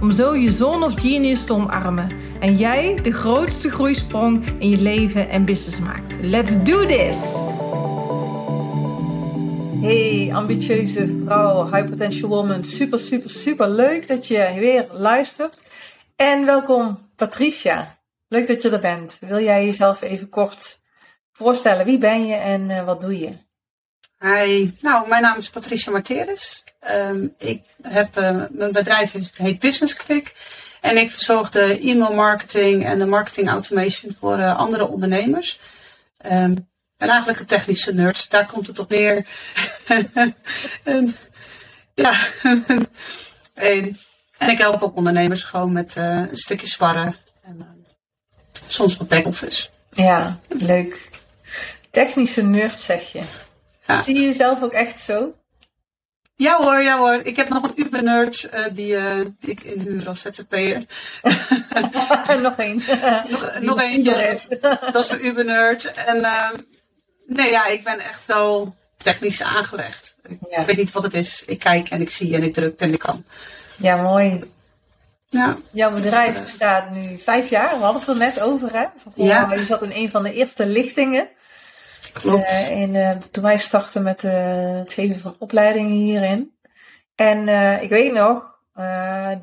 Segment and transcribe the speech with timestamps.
[0.00, 2.10] om zo je zone of genius te omarmen
[2.40, 6.22] en jij de grootste groeisprong in je leven en business maakt.
[6.22, 7.48] Let's do this!
[9.80, 12.64] Hey, ambitieuze vrouw, high potential woman.
[12.64, 15.58] Super, super, super leuk dat je weer luistert.
[16.16, 17.98] En welkom Patricia.
[18.28, 19.18] Leuk dat je er bent.
[19.20, 20.80] Wil jij jezelf even kort
[21.32, 21.84] voorstellen?
[21.84, 23.32] Wie ben je en uh, wat doe je?
[24.22, 26.64] Hi, nou, mijn naam is Patricia Marteris.
[26.88, 30.34] Um, ik heb, uh, mijn bedrijf heet Business Click.
[30.80, 35.60] En ik verzorg de e-mail marketing en de marketing automation voor uh, andere ondernemers.
[36.18, 36.28] Ik
[36.96, 39.26] ben eigenlijk een technische nerd, daar komt het op neer.
[40.84, 41.16] en,
[41.94, 42.14] ja,
[43.54, 43.96] en,
[44.38, 47.16] en, ik help ook ondernemers gewoon met uh, een stukje sparren.
[47.42, 47.86] En
[48.68, 49.68] soms wat back-office.
[49.92, 51.10] Ja, leuk.
[51.90, 53.22] Technische nerd zeg je.
[53.94, 54.02] Ja.
[54.02, 55.34] Zie je jezelf ook echt zo?
[56.40, 57.20] Ja hoor, ja hoor.
[57.22, 60.84] Ik heb nog een Uber-nerd uh, die, uh, die ik inhuur als ZZP'er.
[62.42, 62.82] nog één.
[63.28, 64.38] nog, nog eentje.
[64.92, 65.92] Dat is voor Uber-nerd.
[65.92, 66.48] En uh,
[67.26, 70.16] nee, ja, ik ben echt wel technisch aangelegd.
[70.48, 71.44] Ik weet niet wat het is.
[71.46, 73.24] Ik kijk en ik zie en ik druk en ik kan.
[73.76, 74.44] Ja, mooi.
[75.28, 75.58] Ja.
[75.70, 77.78] Jouw bedrijf bestaat nu vijf jaar.
[77.78, 78.84] We hadden het er net over, hè?
[79.14, 79.52] Ja.
[79.52, 81.28] Je zat in een van de eerste lichtingen.
[82.12, 82.50] Klopt.
[82.50, 84.32] Uh, in, uh, toen wij startten met uh,
[84.78, 86.54] het geven van opleidingen hierin.
[87.14, 87.48] En
[87.82, 88.48] ik weet nog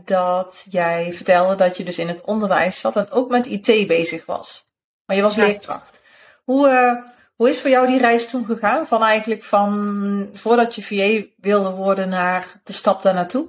[0.05, 4.25] dat jij vertelde dat je dus in het onderwijs zat en ook met IT bezig
[4.25, 4.67] was.
[5.05, 5.45] Maar je was ja.
[5.45, 5.99] leerkracht.
[6.43, 7.03] Hoe,
[7.35, 8.87] hoe is voor jou die reis toen gegaan?
[8.87, 13.47] Van eigenlijk van voordat je VA wilde worden naar de stap daar naartoe?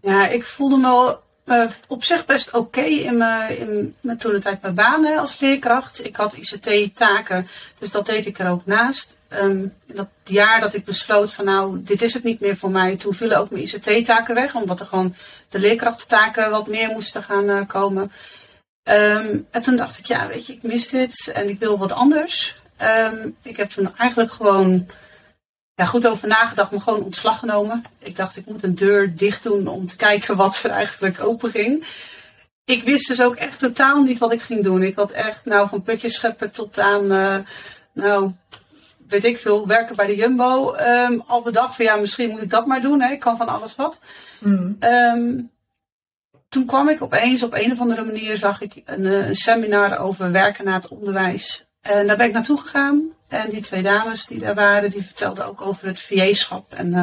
[0.00, 4.74] Ja, ik voelde me uh, op zich best oké in mijn, mijn toen tijd mijn
[4.74, 6.04] baan hè, als leerkracht.
[6.04, 7.48] Ik had ICT-taken,
[7.78, 9.16] dus dat deed ik er ook naast.
[9.28, 12.96] Um, dat jaar dat ik besloot van nou, dit is het niet meer voor mij,
[12.96, 15.14] toen vielen ook mijn ICT-taken weg, omdat er gewoon
[15.48, 18.12] de leerkrachttaken wat meer moesten gaan uh, komen.
[18.88, 21.92] Um, en toen dacht ik, ja, weet je, ik mis dit en ik wil wat
[21.92, 22.60] anders.
[22.82, 24.86] Um, ik heb toen eigenlijk gewoon
[25.76, 27.84] ja, goed over nagedacht, maar gewoon ontslag genomen.
[27.98, 31.50] Ik dacht, ik moet een deur dicht doen om te kijken wat er eigenlijk open
[31.50, 31.84] ging.
[32.64, 34.82] Ik wist dus ook echt totaal niet wat ik ging doen.
[34.82, 37.36] Ik had echt, nou, van putjes scheppen tot aan, uh,
[37.92, 38.32] nou,
[39.08, 40.74] weet ik veel, werken bij de Jumbo.
[40.74, 43.00] Um, al bedacht van, ja, misschien moet ik dat maar doen.
[43.00, 43.12] Hè.
[43.12, 43.98] Ik kan van alles wat.
[44.40, 44.76] Mm.
[44.80, 45.50] Um,
[46.48, 49.98] toen kwam ik opeens, op een of andere manier zag ik een, eh, een seminar
[49.98, 51.66] over werken na het onderwijs.
[51.80, 53.15] En daar ben ik naartoe gegaan.
[53.28, 56.74] En die twee dames die daar waren, die vertelden ook over het VA-schap.
[56.74, 57.02] En, uh,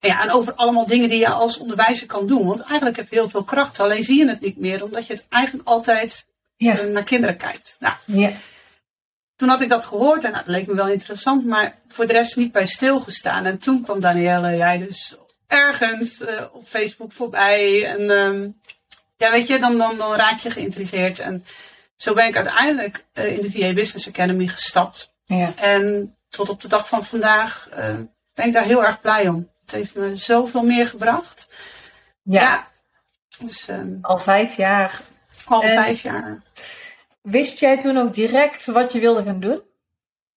[0.00, 2.46] ja, en over allemaal dingen die je als onderwijzer kan doen.
[2.46, 5.12] Want eigenlijk heb je heel veel kracht, alleen zie je het niet meer, omdat je
[5.12, 6.80] het eigenlijk altijd ja.
[6.80, 7.76] uh, naar kinderen kijkt.
[7.78, 8.30] Nou, ja.
[9.36, 12.12] Toen had ik dat gehoord en nou, dat leek me wel interessant, maar voor de
[12.12, 13.46] rest niet bij stilgestaan.
[13.46, 15.16] En toen kwam Danielle, jij dus
[15.46, 17.86] ergens uh, op Facebook voorbij.
[17.86, 18.60] En um,
[19.16, 21.18] ja, weet je, dan, dan, dan raak je geïntrigeerd.
[21.18, 21.44] En
[21.96, 25.09] zo ben ik uiteindelijk in de VA Business Academy gestapt.
[25.36, 25.54] Ja.
[25.56, 27.94] En tot op de dag van vandaag uh,
[28.34, 29.50] ben ik daar heel erg blij om.
[29.60, 31.48] Het heeft me zoveel meer gebracht.
[32.22, 32.40] Ja.
[32.40, 32.68] ja.
[33.38, 35.00] Dus, um, al vijf jaar.
[35.44, 36.42] Al en vijf jaar.
[37.22, 39.62] Wist jij toen ook direct wat je wilde gaan doen?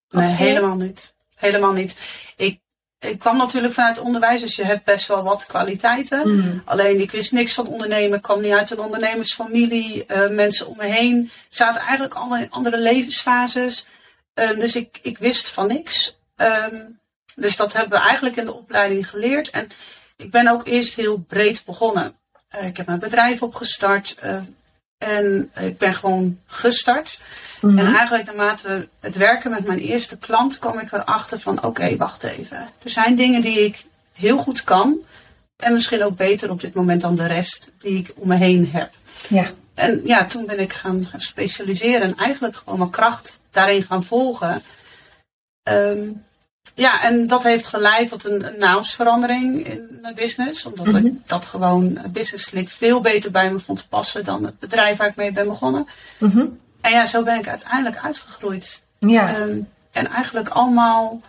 [0.10, 1.14] Nee, helemaal niet.
[1.36, 1.98] Helemaal niet.
[2.36, 2.60] Ik,
[3.00, 6.30] ik kwam natuurlijk vanuit onderwijs, dus je hebt best wel wat kwaliteiten.
[6.30, 6.62] Mm.
[6.66, 8.18] Alleen ik wist niks van ondernemen.
[8.18, 10.06] Ik kwam niet uit een ondernemersfamilie.
[10.08, 13.88] Uh, mensen om me heen zaten eigenlijk al in andere levensfases.
[14.34, 16.18] Um, dus ik, ik wist van niks.
[16.38, 17.00] Um,
[17.36, 19.50] dus dat hebben we eigenlijk in de opleiding geleerd.
[19.50, 19.70] En
[20.16, 22.16] ik ben ook eerst heel breed begonnen.
[22.56, 24.18] Uh, ik heb mijn bedrijf opgestart.
[24.24, 24.36] Uh,
[24.98, 27.22] en ik ben gewoon gestart.
[27.62, 27.80] Mm -hmm.
[27.80, 31.98] En eigenlijk naarmate het werken met mijn eerste klant kwam ik erachter van oké, okay,
[31.98, 32.70] wacht even.
[32.84, 34.98] Er zijn dingen die ik heel goed kan.
[35.56, 38.70] En misschien ook beter op dit moment dan de rest die ik om me heen
[38.72, 38.94] heb.
[39.28, 39.52] Ja.
[39.74, 44.62] En ja, toen ben ik gaan, specialiseren en eigenlijk gewoon mijn kracht daarin gaan volgen.
[45.70, 46.24] Um,
[46.76, 50.66] ja, en dat heeft geleid tot een, een naamsverandering in mijn business.
[50.66, 51.06] Omdat mm -hmm.
[51.06, 55.08] ik dat gewoon Business Slick veel beter bij me vond passen dan het bedrijf waar
[55.08, 55.88] ik mee ben begonnen.
[56.18, 56.60] Mm -hmm.
[56.82, 58.82] En ja, zo ben ik uiteindelijk uitgegroeid.
[59.00, 59.38] Ja.
[59.40, 61.22] Um, en eigenlijk allemaal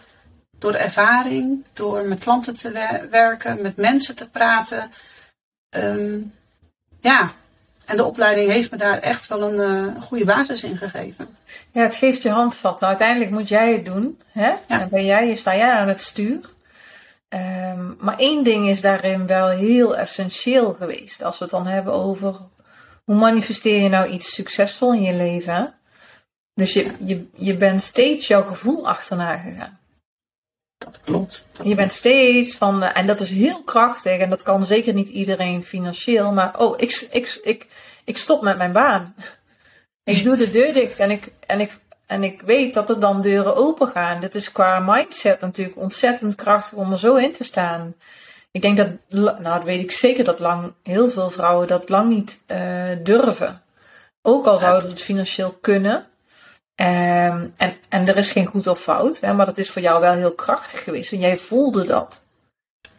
[0.58, 4.90] door ervaring, door met klanten te wer werken, met mensen te praten.
[5.70, 6.32] Um,
[7.00, 7.32] ja,
[7.86, 11.36] en de opleiding heeft me daar echt wel een goede basis in gegeven.
[11.72, 12.86] Ja, het geeft je handvatten.
[12.86, 14.20] Uiteindelijk moet jij het doen.
[14.32, 14.52] Hè?
[14.68, 14.86] Ja.
[14.90, 16.52] Ben jij, sta jij aan het stuur.
[17.28, 21.22] Ehm, maar één ding is daarin wel heel essentieel geweest.
[21.22, 22.36] Als we het dan hebben over
[23.04, 25.74] hoe manifesteer je nou iets succesvol in je leven.
[26.54, 29.78] Dus je, je, je bent steeds jouw gevoel achterna gegaan.
[30.84, 31.46] Dat klopt.
[31.62, 35.64] je bent steeds van, en dat is heel krachtig en dat kan zeker niet iedereen
[35.64, 37.66] financieel, maar oh, ik, ik, ik,
[38.04, 39.14] ik stop met mijn baan.
[40.04, 43.22] Ik doe de deur dicht en ik, en ik en ik weet dat er dan
[43.22, 44.20] deuren open gaan.
[44.20, 47.94] Dit is qua mindset natuurlijk ontzettend krachtig om er zo in te staan.
[48.50, 52.08] Ik denk dat, nou dat weet ik zeker dat lang, heel veel vrouwen dat lang
[52.08, 53.62] niet uh, durven.
[54.22, 56.06] Ook al zouden het financieel kunnen.
[56.76, 60.00] Um, en, en er is geen goed of fout, hè, maar dat is voor jou
[60.00, 61.12] wel heel krachtig geweest.
[61.12, 62.22] En jij voelde dat.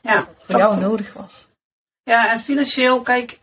[0.02, 1.46] Ja, dat voor jou nodig was.
[2.04, 3.40] Ja, en financieel, kijk,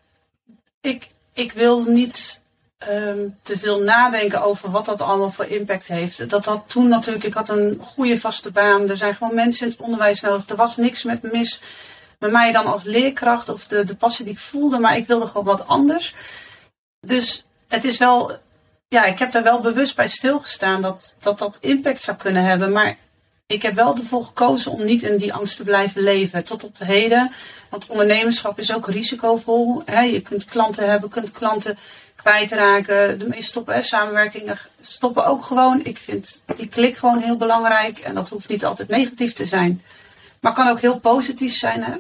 [0.81, 2.41] ik, ik wil niet
[2.89, 6.31] um, te veel nadenken over wat dat allemaal voor impact heeft.
[6.31, 8.89] Dat had toen natuurlijk, ik had een goede vaste baan.
[8.89, 10.49] Er zijn gewoon mensen in het onderwijs nodig.
[10.49, 11.63] Er was niks met mis
[12.23, 15.27] met mij dan als leerkracht of de, de passie die ik voelde, maar ik wilde
[15.27, 16.15] gewoon wat anders.
[17.07, 18.39] Dus het is wel,
[18.93, 22.73] ja, ik heb daar wel bewust bij stilgestaan dat dat, dat impact zou kunnen hebben.
[22.73, 22.97] Maar
[23.47, 26.45] ik heb wel ervoor gekozen om niet in die angst te blijven leven.
[26.45, 27.33] Tot op de heden.
[27.71, 29.83] Want ondernemerschap is ook risicovol.
[29.87, 31.79] Je kunt klanten hebben, kunt klanten
[32.15, 33.19] kwijtraken.
[33.19, 35.85] De meeste stoppen, samenwerkingen stoppen ook gewoon.
[35.85, 37.99] Ik vind die klik gewoon heel belangrijk.
[37.99, 39.83] En dat hoeft niet altijd negatief te zijn.
[40.41, 41.83] Maar kan ook heel positief zijn.
[41.83, 41.95] Hè?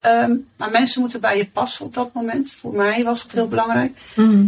[0.00, 2.52] Ehm, maar mensen moeten bij je passen op dat moment.
[2.52, 3.98] Voor mij was het heel belangrijk.
[4.14, 4.46] Mhm.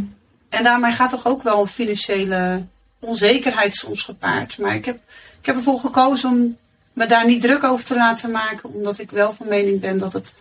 [0.53, 2.65] En daarmee gaat toch ook wel een financiële
[2.99, 4.59] onzekerheid soms gepaard.
[4.59, 4.99] Maar ik heb,
[5.41, 6.57] ik heb ervoor gekozen om
[6.93, 8.75] me daar niet druk over te laten maken.
[8.75, 10.35] Omdat ik wel van mening ben dat het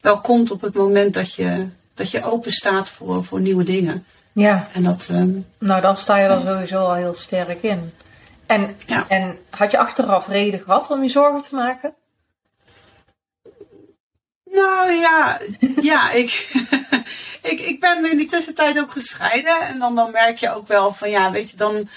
[0.00, 4.06] wel komt op het moment dat je dat je open staat voor, voor nieuwe dingen.
[4.32, 4.68] Ja.
[4.72, 7.92] En dat, ehm, nou, dan sta je er sowieso al heel sterk in.
[8.46, 8.76] En,
[9.08, 11.94] en had je achteraf reden gehad om je zorgen te maken?
[14.44, 15.40] Nou ja,
[15.90, 16.52] ja ik,
[17.52, 19.60] ik, ik ben in die tussentijd ook gescheiden.
[19.60, 21.88] En dan, dan merk je ook wel van ja, weet je, dan,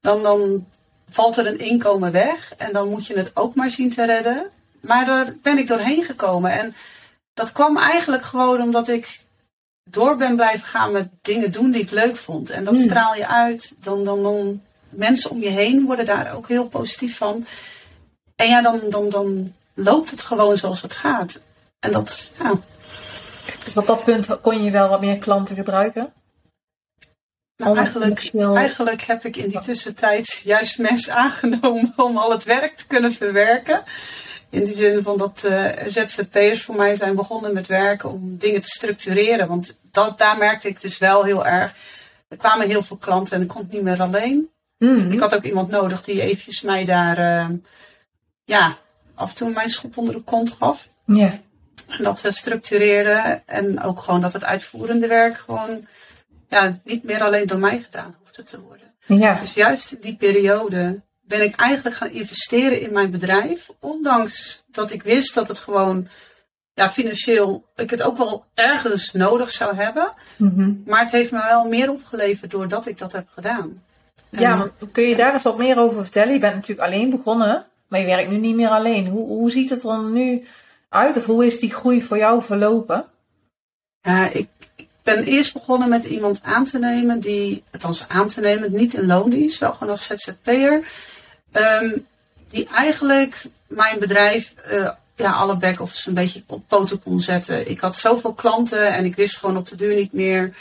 [0.00, 0.66] dan, dan
[1.08, 2.54] valt er een inkomen weg.
[2.56, 4.50] En dan moet je het ook maar zien te redden.
[4.80, 6.50] Maar daar ben ik doorheen gekomen.
[6.50, 6.74] En
[7.34, 9.24] dat kwam eigenlijk gewoon omdat ik
[9.84, 12.50] door ben blijven gaan met dingen doen die ik leuk vond.
[12.50, 12.82] En dat hmm.
[12.82, 13.74] straal je uit.
[13.78, 17.46] Dan, dan, dan mensen om je heen worden daar ook heel positief van.
[18.36, 21.40] En ja, dan, dan, dan loopt het gewoon zoals het gaat.
[21.78, 22.60] En dat, ja.
[23.64, 26.12] Dus op dat punt kon je wel wat meer klanten gebruiken?
[27.56, 32.76] Nou, eigenlijk, eigenlijk heb ik in die tussentijd juist mensen aangenomen om al het werk
[32.76, 33.82] te kunnen verwerken.
[34.50, 38.62] In die zin van dat uh, ZZP'ers voor mij zijn begonnen met werken om dingen
[38.62, 39.48] te structureren.
[39.48, 41.74] Want dat, daar merkte ik dus wel heel erg.
[42.28, 44.50] Er kwamen heel veel klanten en ik kon het niet meer alleen.
[44.78, 45.12] Mhm.
[45.12, 47.56] Ik had ook iemand nodig die eventjes mij daar uh,
[48.44, 48.76] ja,
[49.14, 50.88] af en toe mijn schop onder de kont gaf.
[51.04, 51.40] Ja.
[51.98, 55.86] Dat ze structureerde en ook gewoon dat het uitvoerende werk gewoon
[56.48, 58.94] ja, niet meer alleen door mij gedaan hoefde te worden.
[59.06, 59.40] Ja.
[59.40, 63.70] Dus juist in die periode ben ik eigenlijk gaan investeren in mijn bedrijf.
[63.80, 66.08] Ondanks dat ik wist dat het gewoon
[66.74, 70.12] ja, financieel ik het ook wel ergens nodig zou hebben.
[70.36, 70.72] Mhm.
[70.86, 73.82] Maar het heeft me wel meer opgeleverd doordat ik dat heb gedaan.
[74.30, 76.32] Ja, maar kun je daar eens wat meer over vertellen?
[76.32, 79.06] Je bent natuurlijk alleen begonnen, maar je werkt nu niet meer alleen.
[79.06, 80.46] Hoe, hoe ziet het er nu
[80.88, 83.06] uit hoe is die groei voor jou verlopen?
[84.00, 84.48] Ja, ik,
[85.02, 89.06] ben eerst begonnen met iemand aan te nemen die, althans aan te nemen, niet in
[89.06, 90.84] loondienst, wel gewoon als ZZP'er.
[91.52, 92.06] Um,
[92.48, 97.70] die eigenlijk mijn bedrijf, uh, ja, alle back-office een beetje op poten kon zetten.
[97.70, 100.56] Ik had zoveel klanten en ik wist gewoon op de duur niet meer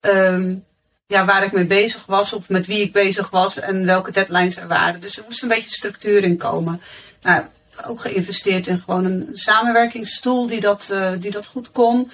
[0.00, 0.64] um,
[1.06, 4.56] ja, waar ik mee bezig was of met wie ik bezig was en welke deadlines
[4.56, 5.00] er waren.
[5.00, 6.80] Dus er moest een beetje structuur in komen.
[7.22, 7.44] Nou,
[7.86, 12.10] ook geïnvesteerd in gewoon een samenwerkingsstoel die dat, uh, die dat goed kon.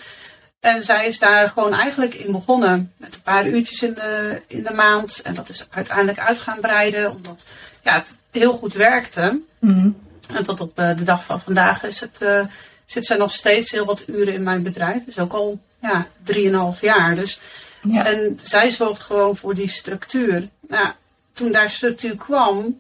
[0.61, 2.93] En zij is daar gewoon eigenlijk in begonnen.
[2.97, 5.21] Met een paar uurtjes in de, in de maand.
[5.23, 7.11] En dat is uiteindelijk uit gaan breiden.
[7.11, 7.47] Omdat
[7.83, 9.41] ja, het heel goed werkte.
[9.59, 9.91] Mhm.
[10.35, 12.41] En tot op eh, de dag van vandaag is het, uh,
[12.85, 15.05] zit zij nog steeds heel wat uren in mijn bedrijf.
[15.05, 17.15] Dus ook al ja, drieënhalf jaar.
[17.15, 17.41] Dus,
[17.83, 18.07] ja.
[18.07, 20.49] En zij zorgt gewoon voor die structuur.
[20.69, 20.89] Nou,
[21.33, 22.79] toen daar structuur kwam,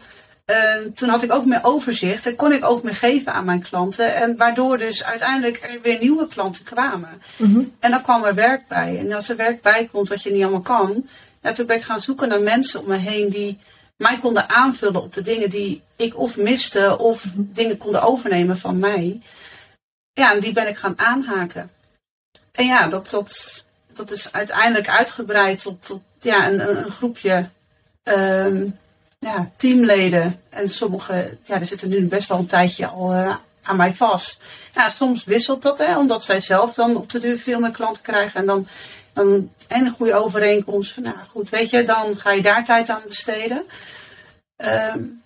[0.50, 3.62] uh, toen had ik ook meer overzicht en kon ik ook meer geven aan mijn
[3.62, 4.14] klanten.
[4.14, 7.22] En waardoor dus uiteindelijk er weer nieuwe klanten kwamen.
[7.36, 7.62] Mhm.
[7.78, 8.98] En dan kwam er werk bij.
[8.98, 11.08] En als er werk bij komt wat je niet allemaal kan,
[11.42, 13.58] ja, toen ben ik gaan zoeken naar mensen om me heen die
[13.96, 18.78] mij konden aanvullen op de dingen die ik of miste of dingen konden overnemen van
[18.78, 19.20] mij.
[20.12, 21.70] Ja, en die ben ik gaan aanhaken.
[22.52, 27.48] En ja, dat, dat, dat is uiteindelijk uitgebreid tot, tot ja, een, een, groepje
[28.02, 28.66] ehm,
[29.18, 30.40] ja, teamleden.
[30.48, 34.42] En sommige, ja, die zitten nu best wel een tijdje al uh, aan mij vast.
[34.74, 38.02] Ja, soms wisselt dat, hè, omdat zij zelf dan op de deur veel meer klanten
[38.02, 38.40] krijgen.
[38.40, 38.68] En dan,
[39.12, 40.96] dan en een goede overeenkomst.
[40.96, 43.66] Nou goed, weet je, dan ga je daar tijd aan besteden.
[44.56, 45.22] Um,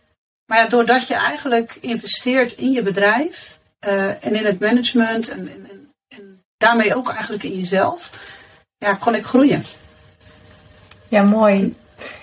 [0.46, 5.48] maar ja, doordat je eigenlijk investeert in je bedrijf uh, en in het management en,
[5.48, 8.10] en, en, daarmee ook eigenlijk in jezelf,
[8.78, 9.64] ja, kon ik groeien.
[11.08, 11.74] Ja, mooi.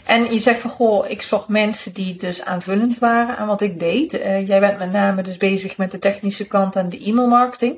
[0.06, 3.80] En je zegt van goh, ik zocht mensen die dus aanvullend waren aan wat ik
[3.80, 4.14] deed.
[4.14, 7.78] Uh, jij bent met name dus bezig met de technische kant en de e-mailmarketing.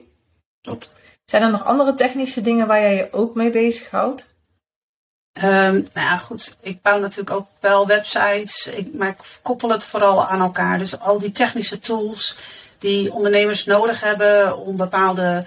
[0.62, 0.94] Klopt.
[1.26, 4.30] Zijn er nog andere technische dingen waar jij je ook mee bezighoudt?
[5.34, 6.58] Um, nou ja, goed.
[6.62, 10.78] Ik bouw natuurlijk ook wel websites, ik, maar ik koppel het vooral aan elkaar.
[10.78, 12.38] Dus al die technische tools
[12.78, 15.46] die ondernemers nodig hebben om bepaalde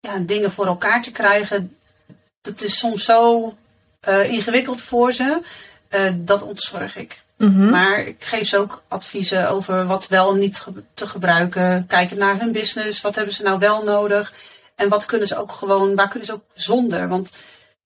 [0.00, 1.76] ja, dingen voor elkaar te krijgen,
[2.40, 3.52] dat is soms zo
[4.08, 5.40] uh, ingewikkeld voor ze.
[5.94, 7.22] Uh, dat ontzorg ik.
[7.36, 7.70] Mm-hmm.
[7.70, 11.86] Maar ik geef ze ook adviezen over wat wel en niet ge- te gebruiken.
[11.86, 13.00] Kijken naar hun business.
[13.00, 14.32] Wat hebben ze nou wel nodig?
[14.74, 17.08] En wat kunnen ze ook gewoon, waar kunnen ze ook zonder?
[17.08, 17.32] Want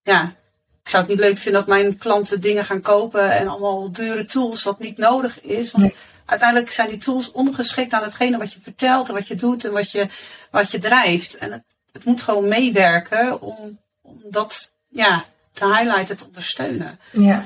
[0.03, 0.35] ja,
[0.83, 4.25] ik zou het niet leuk vinden dat mijn klanten dingen gaan kopen en allemaal dure
[4.25, 5.71] tools wat niet nodig is.
[5.71, 5.95] Want
[6.25, 9.73] uiteindelijk zijn die tools ongeschikt aan hetgene wat je vertelt en wat je doet en
[9.73, 10.07] wat je,
[10.51, 11.39] wat je drijft.
[11.39, 16.99] En het, het moet gewoon meewerken om, om dat ja, te highlighten, te ondersteunen.
[17.11, 17.45] Ja,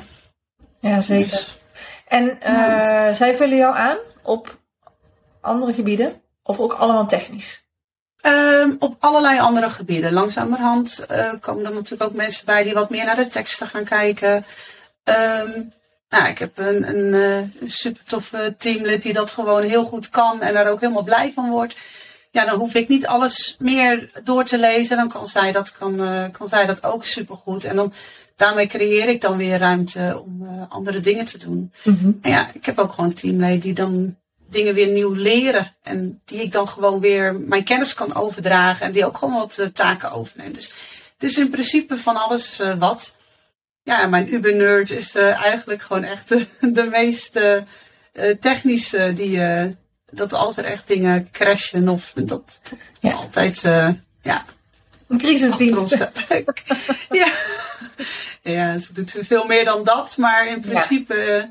[0.80, 1.30] ja zeker.
[1.30, 1.58] Dus,
[2.06, 3.12] en uh, ja.
[3.12, 4.58] zij vullen jou aan op
[5.40, 7.64] andere gebieden of ook allemaal technisch?
[8.26, 10.12] Um, op allerlei andere gebieden.
[10.12, 13.84] Langzamerhand uh, komen er natuurlijk ook mensen bij die wat meer naar de teksten gaan
[13.84, 14.44] kijken.
[15.04, 15.72] Um,
[16.08, 20.42] nou, ik heb een, een, een super toffe teamlid die dat gewoon heel goed kan
[20.42, 21.76] en daar ook helemaal blij van wordt.
[22.30, 24.96] Ja, dan hoef ik niet alles meer door te lezen.
[24.96, 27.64] Dan kan zij dat, kan, uh, kan zij dat ook supergoed.
[27.64, 27.92] En dan,
[28.40, 31.73] daarmee creëer ik dan weer ruimte om uh, andere dingen te doen.
[31.85, 34.16] En ja, ik heb ook gewoon teamleden die dan
[34.49, 35.76] dingen weer nieuw leren.
[35.82, 38.87] En die ik dan gewoon weer mijn kennis kan overdragen.
[38.87, 40.52] En die ook gewoon wat uh, taken overnemen.
[40.52, 40.73] Dus
[41.12, 43.16] het is in principe van alles uh, wat.
[43.82, 46.47] Ja, mijn Uber-nerd is eigenlijk gewoon echt de,
[46.78, 47.40] de meest
[48.40, 49.12] technische.
[49.14, 49.40] Die,
[50.11, 52.61] dat als er echt dingen crashen of dat, dat
[53.00, 53.12] ja.
[53.12, 53.61] altijd,
[54.23, 54.44] ja.
[55.09, 55.99] Een crisisdienst.
[57.11, 57.32] ja.
[58.42, 60.16] ja, ze doet veel meer dan dat.
[60.16, 61.14] Maar in principe...
[61.14, 61.49] Ja.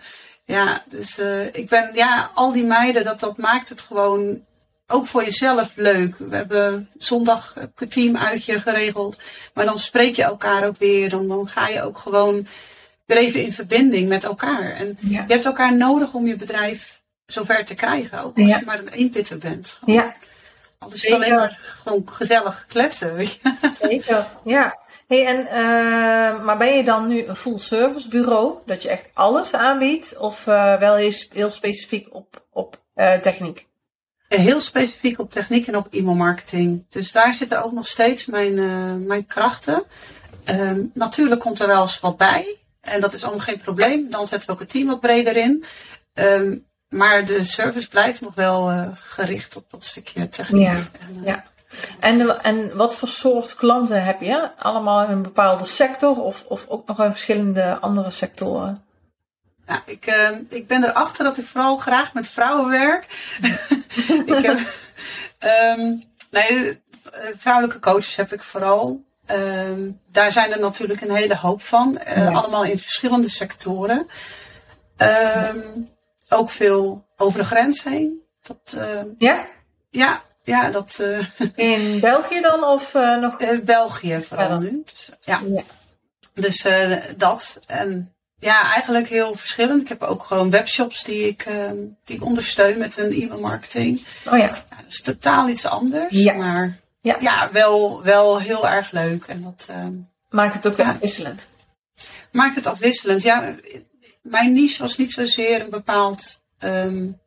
[0.50, 4.41] Ja, dus uh, ik ben, ja, al die meiden, dat, dat maakt het gewoon
[4.88, 6.15] ook voor jezelf leuk.
[6.18, 9.22] We hebben zondag een teamuitje geregeld,
[9.53, 11.10] maar dan spreek je elkaar ook weer.
[11.10, 12.48] Dan, dan ga je ook gewoon
[13.06, 14.72] weer even in verbinding met elkaar.
[14.72, 15.24] En ja.
[15.27, 18.60] je hebt elkaar nodig om je bedrijf zover te krijgen, ook als ja.
[18.60, 19.77] je maar een eenpitter bent.
[19.79, 19.96] Gewoon.
[19.96, 20.15] Ja.
[20.77, 23.53] Alles is alleen maar gewoon gezellig kletsen, weet je.
[23.82, 24.77] Zeker, ja.
[25.10, 28.58] Hey, en, uh, maar ben je dan nu een full service bureau?
[28.66, 30.18] Dat je echt alles aanbiedt?
[30.18, 33.68] Of uh, wel heel, heel, specifiek op, op uh, techniek?
[34.28, 36.86] Heel specifiek op techniek en op e-mailmarketing.
[36.89, 39.84] Dus daar zitten ook nog steeds mijn, mijn krachten.
[40.46, 42.56] Um, natuurlijk komt er wel eens wat bij.
[42.82, 44.10] En dat is allemaal geen probleem.
[44.10, 45.63] Dan zetten we ook het team wat breder in.
[46.13, 50.63] Um, maar de service blijft nog wel gericht op dat stukje techniek.
[50.63, 51.46] Ja, en, ja.
[52.00, 54.52] En, en wat voor soort klanten heb je?
[54.58, 58.84] Allemaal in een bepaalde sector of, of ook nog in verschillende andere sectoren?
[59.68, 63.06] Ja, ik, uh, ik ben erachter dat ik vooral graag met vrouwen werk.
[64.26, 64.60] ik heb,
[65.78, 66.82] um, nee,
[67.38, 69.04] vrouwelijke coaches heb ik vooral.
[69.32, 72.02] Um, daar zijn er natuurlijk een hele hoop van.
[72.08, 72.32] Uh, ja.
[72.32, 74.08] Allemaal in verschillende sectoren.
[74.98, 75.90] Um,
[76.30, 78.22] ook veel over de grens heen.
[78.76, 79.48] Uh, ja?
[79.90, 80.98] Ja, ja, dat.
[81.01, 81.25] Uh,
[81.56, 83.41] in België dan of uh, nog?
[83.41, 84.58] Uh, België vooral ja.
[84.58, 84.84] nu.
[84.86, 85.41] Dus, ja.
[85.46, 85.62] ja.
[86.34, 86.68] Dus
[87.18, 87.60] dat.
[87.68, 89.82] En ja, eigenlijk heel verschillend.
[89.82, 91.48] Ik heb ook gewoon webshops die ik,
[92.06, 94.06] die ik ondersteun met een e-mail marketing.
[94.25, 94.46] Oh ja.
[94.46, 94.50] ja.
[94.70, 96.13] Dat is totaal iets anders.
[96.13, 96.34] Ja.
[96.34, 99.24] Maar ja, ja wel, wel heel erg leuk.
[99.27, 99.70] En dat,
[100.29, 101.48] Maakt het ook afwisselend?
[102.32, 103.22] Maakt het afwisselend.
[103.22, 103.56] Ja,
[104.22, 106.41] mijn niche was niet zozeer een bepaald.
[106.60, 107.20] Um,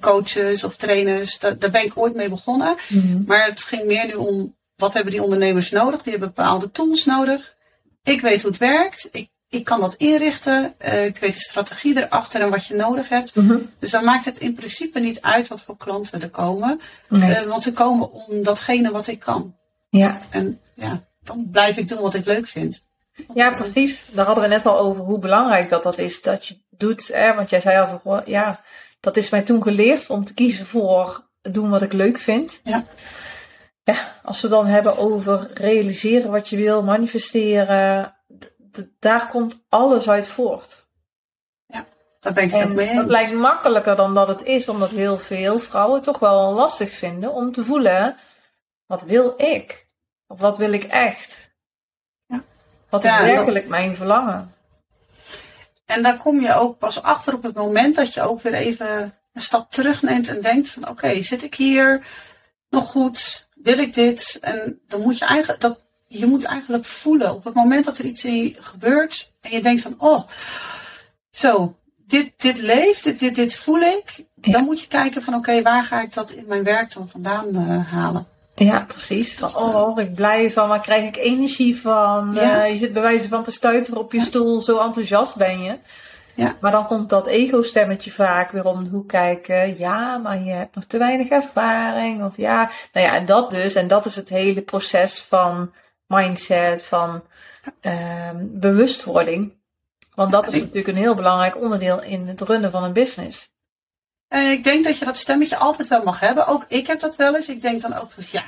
[0.00, 1.38] coaches of trainers.
[1.38, 2.76] Daar, daar ben ik ooit mee begonnen.
[2.88, 3.24] Mm-hmm.
[3.26, 6.02] Maar het ging meer nu om wat hebben die ondernemers nodig?
[6.02, 7.54] Die hebben bepaalde tools nodig.
[8.02, 9.08] Ik weet hoe het werkt.
[9.12, 10.74] Ik, ik kan dat inrichten.
[10.84, 13.34] Uh, ik weet de strategie erachter en wat je nodig hebt.
[13.34, 13.70] Mm-hmm.
[13.78, 16.80] Dus dan maakt het in principe niet uit wat voor klanten er komen.
[17.08, 17.42] Nee.
[17.42, 19.56] Uh, want ze komen om datgene wat ik kan.
[19.90, 20.20] Ja.
[20.30, 22.84] En ja, dan blijf ik doen wat ik leuk vind.
[23.34, 24.04] Ja, precies.
[24.10, 27.08] Daar hadden we net al over hoe belangrijk dat dat is dat je doet.
[27.08, 27.34] Hè?
[27.34, 28.60] Want jij zei al van, ja,
[29.02, 32.60] dat is mij toen geleerd om te kiezen voor doen wat ik leuk vind.
[32.64, 32.84] Ja.
[33.82, 38.16] ja, als we dan hebben over realiseren wat je wil, manifesteren,
[38.98, 40.90] daar komt alles uit voort.
[41.66, 41.84] Ja,
[42.20, 42.98] daar ben ik het ook mee eens.
[42.98, 47.32] Het lijkt makkelijker dan dat het is, omdat heel veel vrouwen toch wel lastig vinden
[47.32, 48.16] om te voelen,
[48.86, 49.88] wat wil ik?
[50.26, 51.54] Of wat wil ik echt?
[52.26, 52.42] Ja.
[52.88, 54.54] Wat is werkelijk mijn verlangen?
[55.86, 59.14] En daar kom je ook pas achter op het moment dat je ook weer even
[59.32, 62.06] een stap terugneemt en denkt van oké, zit ik hier
[62.70, 63.48] nog goed?
[63.54, 64.38] Wil ik dit?
[64.40, 68.04] En dan moet je eigenlijk, dat, je moet eigenlijk voelen op het moment dat er
[68.04, 70.28] iets in je gebeurt en je denkt van oh,
[71.30, 74.24] zo, dit, dit leeft, dit, dit, dit voel ik.
[74.34, 77.48] Dan moet je kijken van oké, waar ga ik dat in mijn werk dan vandaan
[77.48, 78.26] uh, halen?
[78.54, 79.34] Ja, precies.
[79.34, 82.30] Van, oh, ik blij van, waar krijg ik energie van?
[82.34, 82.64] Ja.
[82.64, 85.78] Uh, je zit bij wijze van te stuiteren op je stoel, zo enthousiast ben je.
[86.34, 86.56] Ja.
[86.60, 89.78] Maar dan komt dat ego-stemmetje vaak weer om de hoek kijken.
[89.78, 92.24] Ja, maar je hebt nog te weinig ervaring.
[92.24, 93.74] Of ja, nou ja, en dat dus.
[93.74, 95.72] En dat is het hele proces van
[96.06, 97.22] mindset, van
[97.82, 99.52] uh, bewustwording.
[100.14, 103.51] Want dat is natuurlijk een heel belangrijk onderdeel in het runnen van een business.
[104.32, 106.46] En ik denk dat je dat stemmetje altijd wel mag hebben.
[106.46, 107.48] Ook ik heb dat wel eens.
[107.48, 108.44] Ik denk dan ook van ja.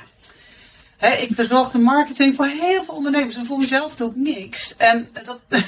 [1.17, 4.75] Ik verzorg de marketing voor heel veel ondernemers en voor mezelf doe ik niks.
[4.77, 5.39] En, dat,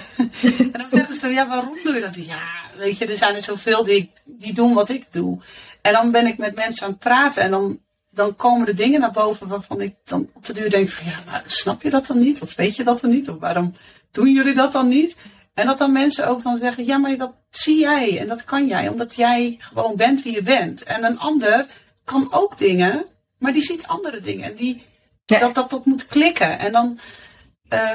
[0.59, 2.15] en dan zeggen ze, ja, waarom doe je dat?
[2.15, 2.41] Ja,
[2.77, 5.39] weet je, er zijn er zoveel die, die doen wat ik doe.
[5.81, 8.99] En dan ben ik met mensen aan het praten en dan, dan komen er dingen
[8.99, 12.07] naar boven waarvan ik dan op de duur denk van ja, maar snap je dat
[12.07, 12.41] dan niet?
[12.41, 13.29] Of weet je dat dan niet?
[13.29, 13.75] Of waarom
[14.11, 15.17] doen jullie dat dan niet?
[15.57, 18.67] En dat dan mensen ook dan zeggen, ja, maar dat zie jij en dat kan
[18.67, 20.83] jij, omdat jij gewoon bent wie je bent.
[20.83, 21.65] En een ander
[22.03, 23.05] kan ook dingen,
[23.37, 24.45] maar die ziet andere dingen.
[24.49, 24.85] En die,
[25.25, 26.59] dat dat op moet klikken.
[26.59, 26.99] En dan,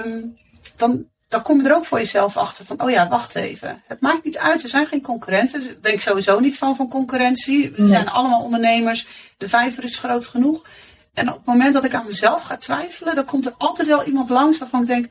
[0.04, 0.38] um,
[0.76, 3.82] dan, dan kom je er ook voor jezelf achter van, oh ja, wacht even.
[3.86, 5.64] Het maakt niet uit, er zijn geen concurrenten.
[5.64, 7.70] Daar ben ik sowieso niet van, van concurrentie.
[7.70, 9.06] We zijn allemaal ondernemers.
[9.36, 10.66] De vijver is groot genoeg.
[11.14, 14.04] En op het moment dat ik aan mezelf ga twijfelen, dan komt er altijd wel
[14.04, 15.08] iemand langs waarvan ik denk,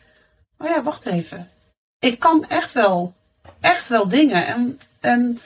[0.58, 1.49] oh ja, wacht even
[2.01, 3.13] ik kan echt wel,
[3.59, 4.45] echt wel dingen.
[4.47, 5.41] En, en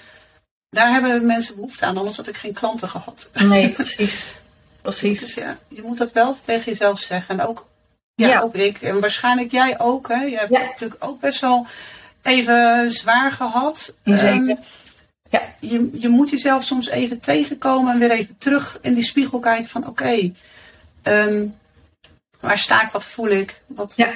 [0.70, 3.30] daar hebben mensen behoefte aan, anders had ik geen klanten gehad.
[3.34, 4.38] Nee, precies.
[4.82, 5.20] Precies.
[5.20, 7.40] Dus ja, je moet dat wel tegen jezelf zeggen.
[7.40, 7.68] En ook,
[8.16, 8.82] ja, ook ik.
[8.82, 10.08] En waarschijnlijk jij ook.
[10.08, 10.22] Hè?
[10.22, 10.66] Je hebt ja.
[10.66, 11.68] natuurlijk ook best wel
[12.22, 13.96] even zwaar gehad.
[14.04, 14.50] Zeker.
[14.50, 14.60] Um,
[15.30, 15.42] ja.
[15.60, 19.70] je, je moet jezelf soms even tegenkomen en weer even terug in die spiegel kijken
[19.70, 20.34] van oké, okay,
[21.04, 21.56] um,
[22.40, 24.14] waar sta ik, wat voel ik, wat, ja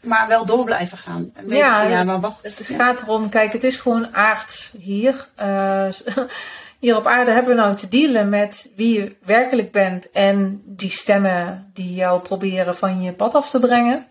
[0.00, 1.30] maar wel door blijven gaan.
[1.34, 2.42] En ja, ja, maar wacht.
[2.42, 5.28] Het gaat erom, kijk, het is gewoon aards hier.
[5.40, 5.88] Uh,
[6.78, 10.90] hier op aarde hebben we nou te dealen met wie je werkelijk bent en die
[10.90, 14.06] stemmen die jou proberen van je pad af te brengen.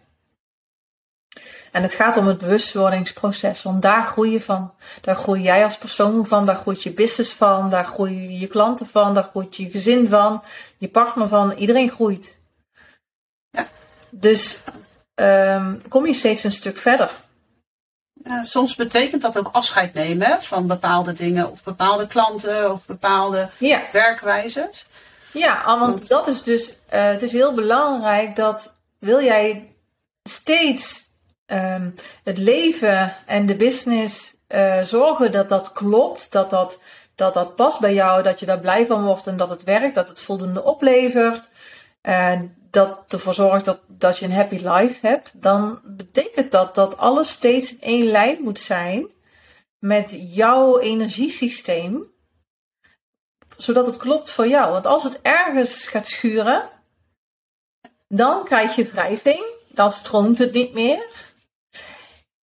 [1.72, 4.74] En het gaat om het bewustwordingsproces, want daar groei je van.
[5.02, 8.86] Daar groei jij als persoon van, daar groeit je business van, daar groeien je klanten
[8.86, 10.44] van, daar groeit je gezin van,
[10.78, 12.38] je partner van, iedereen groeit.
[13.50, 13.68] Ja.
[14.10, 14.64] Dus
[15.20, 17.12] um, kom je steeds een stuk verder.
[18.24, 23.50] Ja, soms betekent dat ook afscheid nemen van bepaalde dingen of bepaalde klanten of bepaalde
[23.58, 23.82] ja.
[23.92, 24.86] werkwijzes.
[25.32, 29.76] Ja, want, dat is dus, uh, het is heel belangrijk dat wil jij
[30.24, 31.10] steeds
[31.46, 36.80] um, het leven en de business uh, zorgen dat dat klopt, dat dat,
[37.16, 39.96] dat dat past bij jou, dat je daar blij van wordt en dat het werkt,
[39.96, 41.50] dat het voldoende oplevert.
[42.02, 46.98] En dat ervoor zorgt dat, dat je een happy life hebt, dan betekent dat dat
[46.98, 49.12] alles steeds in één lijn moet zijn
[49.80, 52.12] met jouw energiesysteem,
[53.58, 54.72] zodat het klopt voor jou.
[54.72, 56.70] Want als het ergens gaat schuren,
[58.08, 61.06] dan krijg je wrijving, dan stroomt het niet meer.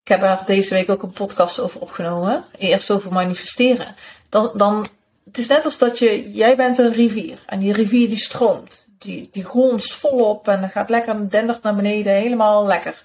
[0.03, 3.95] Ik heb er deze week ook een podcast over opgenomen, eerst over manifesteren.
[4.29, 4.87] Dan, dan,
[5.25, 8.84] het is net als dat je, jij bent een rivier en die rivier die stroomt
[9.05, 13.05] die, die gonst volop en gaat lekker dendert naar beneden, helemaal lekker.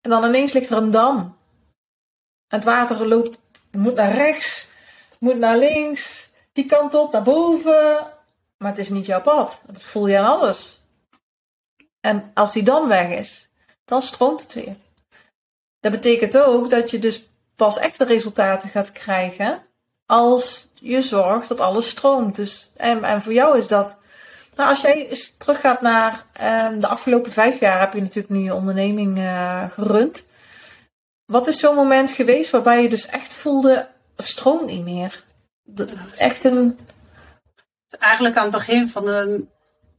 [0.00, 1.16] En dan ineens ligt er een dam.
[2.48, 3.38] En het water loopt,
[3.70, 4.68] moet naar rechts,
[5.18, 8.06] moet naar links, die kant op, naar boven.
[8.56, 9.62] Maar het is niet jouw pad.
[9.66, 10.80] Dat voel je aan alles.
[12.00, 13.48] En als die dam weg is,
[13.84, 14.76] dan stroomt het weer.
[15.80, 19.62] Dat betekent ook dat je dus pas echte resultaten gaat krijgen
[20.06, 22.36] als je zorgt dat alles stroomt.
[22.36, 23.96] Dus, en, en voor jou is dat
[24.54, 28.40] nou, als jij eens teruggaat naar uh, de afgelopen vijf jaar, heb je natuurlijk nu
[28.40, 30.24] je onderneming uh, gerund.
[31.24, 35.24] Wat is zo'n moment geweest waarbij je dus echt voelde, stroom niet meer?
[36.16, 36.78] echt een...
[37.98, 39.44] Eigenlijk aan het begin van de,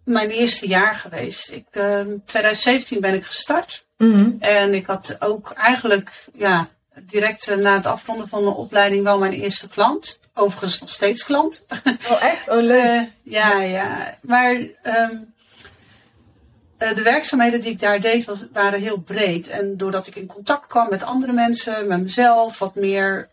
[0.04, 1.52] mijn eerste jaar geweest.
[1.52, 3.86] Ik, uh, ehm, 2017 ben ik gestart.
[3.98, 6.68] Mm En ik had ook eigenlijk, ja,
[7.02, 10.20] direct eh, na het afronden van de opleiding wel mijn eerste klant.
[10.34, 11.66] Overigens nog steeds klant.
[12.10, 12.50] Oh, echt?
[12.50, 12.84] Oh, leuk.
[12.84, 14.18] Uh, ja, ja.
[14.22, 15.34] Maar um,
[16.78, 19.48] de werkzaamheden die ik daar deed was, waren heel breed.
[19.48, 23.30] En doordat ik in contact kwam met andere mensen, met mezelf, wat meer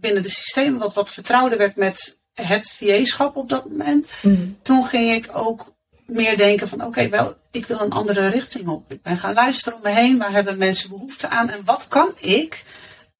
[0.00, 4.10] binnen de systemen, wat, wat vertrouwder werd met het VA-schap op dat moment.
[4.22, 4.58] Mm.
[4.62, 5.72] Toen ging ik ook
[6.06, 8.92] meer denken van oké, wel, ik wil een andere richting op.
[8.92, 12.12] Ik ben gaan luisteren om me heen, waar hebben mensen behoefte aan en wat kan
[12.18, 12.64] ik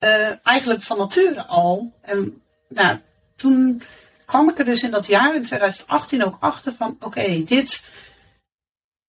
[0.04, 1.92] uh, eigenlijk van nature al.
[2.00, 2.98] En nou,
[3.36, 3.82] toen
[4.26, 7.88] kwam ik er dus in dat jaar, in 2018, ook achter van oké, dit,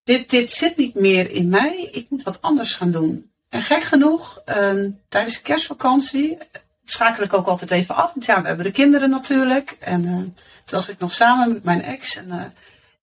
[0.03, 3.31] dit, dit zit niet meer in mij, ik moet wat anders gaan doen.
[3.49, 6.37] En gek genoeg, uh, tijdens de kerstvakantie
[6.83, 8.13] schakel ik ook altijd even af.
[8.13, 9.75] Want ja, we hebben de kinderen natuurlijk.
[9.79, 10.33] En uh, toen
[10.65, 12.15] was ik nog samen met mijn ex.
[12.15, 12.53] En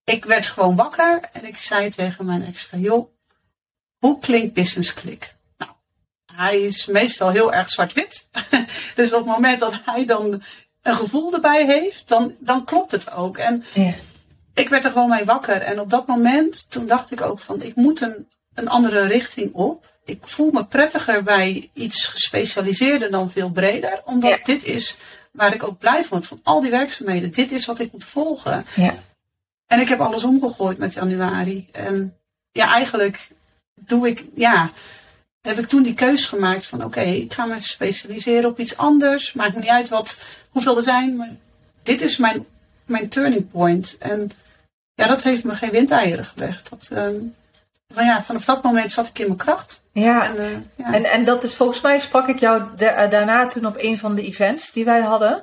[0.05, 1.21] ik werd gewoon wakker.
[1.33, 3.11] En ik zei tegen mijn ex van, joh,
[3.99, 5.37] hoe klinkt business click?
[6.39, 8.29] Hij is meestal heel erg zwart-wit.
[8.97, 10.43] dus op het moment dat hij dan
[10.83, 13.39] een gevoel erbij heeft, dan, dan klopt het ook.
[13.39, 13.95] En ja.
[14.55, 15.63] ik werd er gewoon mee wakker.
[15.63, 19.55] En op dat moment, toen dacht ik ook van, ik moet een, een andere richting
[19.55, 24.03] op ik voel me prettiger bij iets gespecialiseerder dan veel breder.
[24.05, 24.99] Omdat dit is
[25.33, 27.33] waar ik ook blij van van al die werkzaamheden.
[27.33, 28.67] Dit is wat ik moet volgen.
[28.75, 28.95] Ja.
[29.67, 31.69] En ik heb alles omgegooid met januari.
[31.73, 32.17] En
[32.53, 33.31] ja, eigenlijk
[33.75, 34.71] doe ik, ja,
[35.41, 39.33] heb ik toen die keus gemaakt van oké, ik ga me specialiseren op iets anders.
[39.33, 41.31] Maakt niet uit wat, hoeveel er zijn, maar
[41.83, 42.47] dit is mijn,
[42.85, 43.97] mijn turning point.
[43.99, 44.31] En
[44.95, 46.71] ja, dat heeft me geen windeieren gelegd.
[46.71, 47.35] Dat, um,
[47.95, 49.83] van ja, vanaf dat moment zat ik in mijn kracht.
[49.93, 50.93] Ja, en, uh, ja.
[50.93, 54.15] en, en dat is volgens mij sprak ik jou eh, daarna toen op een van
[54.15, 55.43] de events die wij hadden.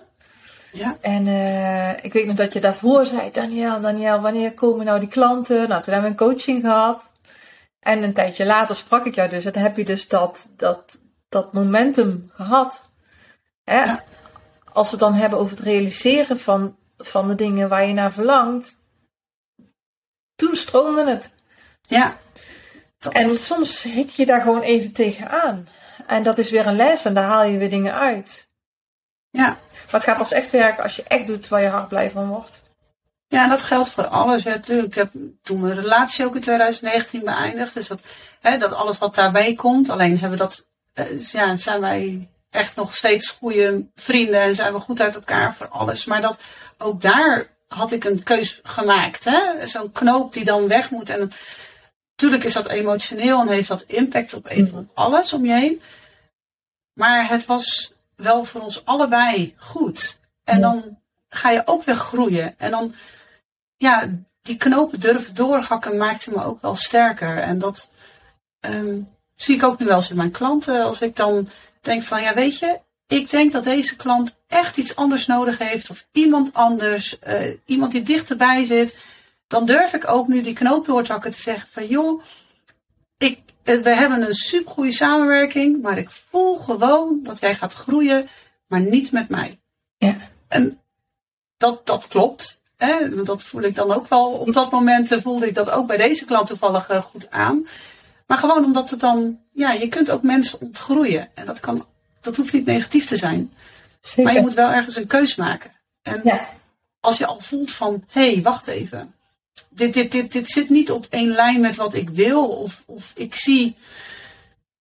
[0.71, 0.97] Ja.
[1.01, 5.09] En uh, ik weet nog dat je daarvoor zei, Daniel, Daniel, wanneer komen nou die
[5.09, 5.69] klanten?
[5.69, 7.11] Nou, toen hebben we een coaching gehad.
[7.85, 9.45] En een tijdje later sprak ik jou dus.
[9.45, 12.89] En heb je dus dat, dat, dat momentum gehad.
[13.63, 13.83] Hè?
[13.83, 14.03] Ja.
[14.73, 18.13] Als we het dan hebben over het realiseren van, van de dingen waar je naar
[18.13, 18.83] verlangt.
[20.35, 21.33] Toen stroomde het.
[21.81, 22.17] Ja,
[23.11, 25.67] en soms hik je daar gewoon even tegenaan.
[26.07, 28.49] En dat is weer een les en daar haal je weer dingen uit.
[29.29, 29.47] Ja.
[29.47, 32.27] Maar het gaat pas echt werken als je echt doet waar je hart blij van
[32.27, 32.64] wordt.
[33.35, 34.43] Ja, dat geldt voor alles.
[34.43, 34.87] Natuurlijk.
[34.87, 37.73] Ik heb toen mijn relatie ook in 2019 beëindigd.
[37.73, 38.01] Dus dat,
[38.41, 39.89] hè, dat alles wat daarbij komt.
[39.89, 44.79] Alleen hebben dat, uh, ja, zijn wij echt nog steeds goede vrienden en zijn we
[44.79, 46.05] goed uit elkaar voor alles.
[46.05, 46.39] Maar dat
[46.77, 49.29] ook daar had ik een keus gemaakt.
[49.63, 51.09] Zo'n knoop die dan weg moet.
[51.09, 51.31] En
[52.15, 55.81] Tuurlijk is dat emotioneel en heeft dat impact op even alles om je heen.
[56.93, 60.19] Maar het was wel voor ons allebei goed.
[60.43, 60.97] En dan
[61.29, 62.55] ga je ook weer groeien.
[62.57, 62.95] En dan,
[63.85, 64.09] ja,
[64.41, 67.37] die knopen durven doorhakken maakte me ook wel sterker.
[67.37, 67.89] En dat
[68.59, 70.83] um, zie ik ook nu wel eens in mijn klanten.
[70.83, 71.49] Als ik dan
[71.81, 75.89] denk van, ja, weet je, ik denk dat deze klant echt iets anders nodig heeft.
[75.89, 78.97] Of iemand anders, uh, iemand die dichterbij zit
[79.47, 82.23] dan durf ik ook nu die knoop doortakken te zeggen van joh,
[83.17, 87.73] ik, eh, we hebben een super goede samenwerking, maar ik voel gewoon dat jij gaat
[87.73, 88.27] groeien,
[88.67, 89.59] maar niet met mij.
[89.97, 90.17] Ja.
[90.47, 90.81] En
[91.57, 92.61] dat, dat klopt.
[92.77, 93.23] Hè?
[93.23, 94.31] Dat voel ik dan ook wel.
[94.31, 97.67] Op dat moment eh, voelde ik dat ook bij deze klant toevallig eh, goed aan.
[98.27, 101.29] Maar gewoon omdat het dan, ja, je kunt ook mensen ontgroeien.
[101.33, 101.85] En dat kan,
[102.21, 103.53] dat hoeft niet negatief te zijn.
[103.99, 104.23] Zeker.
[104.23, 105.71] Maar je moet wel ergens een keus maken.
[106.01, 106.49] En ja.
[106.99, 109.15] als je al voelt van, hé, hey, wacht even
[109.75, 112.47] dit, dit, dit, dit zit niet op één lijn met wat ik wil.
[112.47, 113.75] Of, of ik zie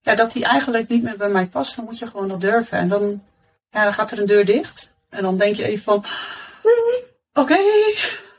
[0.00, 1.76] ja, dat die eigenlijk niet meer bij mij past.
[1.76, 2.78] Dan moet je gewoon dat durven.
[2.78, 3.22] En dan,
[3.70, 4.94] ja, dan gaat er een deur dicht.
[5.08, 6.04] En dan denk je even van,
[7.34, 7.58] oké,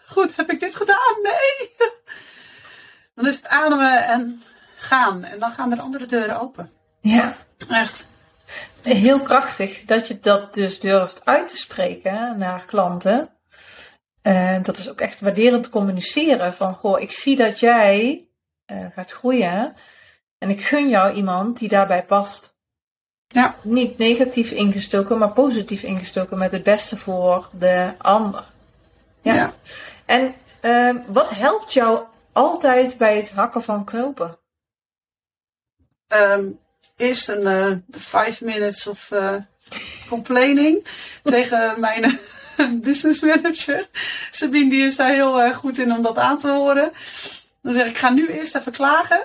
[0.08, 1.22] goed, heb ik dit gedaan?
[1.24, 1.90] Nee.
[3.16, 4.44] Dan is het ademen en
[4.76, 5.24] gaan.
[5.24, 6.72] En dan gaan er andere deuren open.
[7.02, 7.38] Ja.
[7.70, 8.08] Echt.
[8.82, 13.30] Heel krachtig dat je dat dus durft uit te spreken naar klanten.
[14.24, 16.54] Uh, dat is ook echt waarderend communiceren.
[16.54, 18.28] Van, goh, ik zie dat jij
[18.72, 19.76] uh, gaat groeien.
[20.38, 22.56] En ik gun jou iemand die daarbij past.
[23.28, 23.56] Ja.
[23.62, 28.44] Niet negatief ingestoken, maar positief ingestoken met het beste voor de ander.
[29.26, 29.34] Ja.
[29.34, 29.54] ja.
[30.06, 34.38] En uh, wat helpt jou altijd bij het hakken van knopen?
[36.08, 36.60] Um,
[36.98, 39.12] eerst een five minutes of
[40.08, 40.86] complaining
[41.24, 42.20] tegen mijn
[42.82, 43.88] business manager.
[44.32, 46.92] Sabine die is daar heel goed in om dat aan te horen.
[47.62, 49.22] Dan zeg ik, ik ga nu eerst even klagen.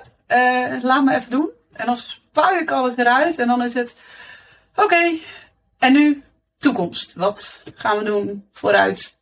[0.82, 1.50] Laat me even doen.
[1.72, 3.38] En dan spuig ik alles eruit.
[3.38, 3.96] En dan is het,
[4.74, 5.18] oké,
[5.78, 6.22] en nu
[6.58, 7.14] toekomst.
[7.14, 9.18] Wat gaan we doen vooruit?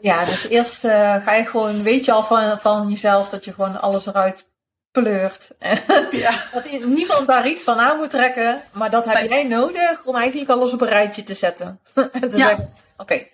[0.00, 3.52] Ja, dus eerst uh, ga je gewoon, weet je al van, van jezelf dat je
[3.52, 4.48] gewoon alles eruit
[4.90, 5.50] pleurt.
[6.10, 6.44] Ja.
[6.52, 8.62] dat niemand daar iets van aan moet trekken.
[8.72, 11.80] Maar dat heb jij nodig om eigenlijk alles op een rijtje te zetten.
[11.94, 12.68] te ja.
[12.96, 13.26] Oké.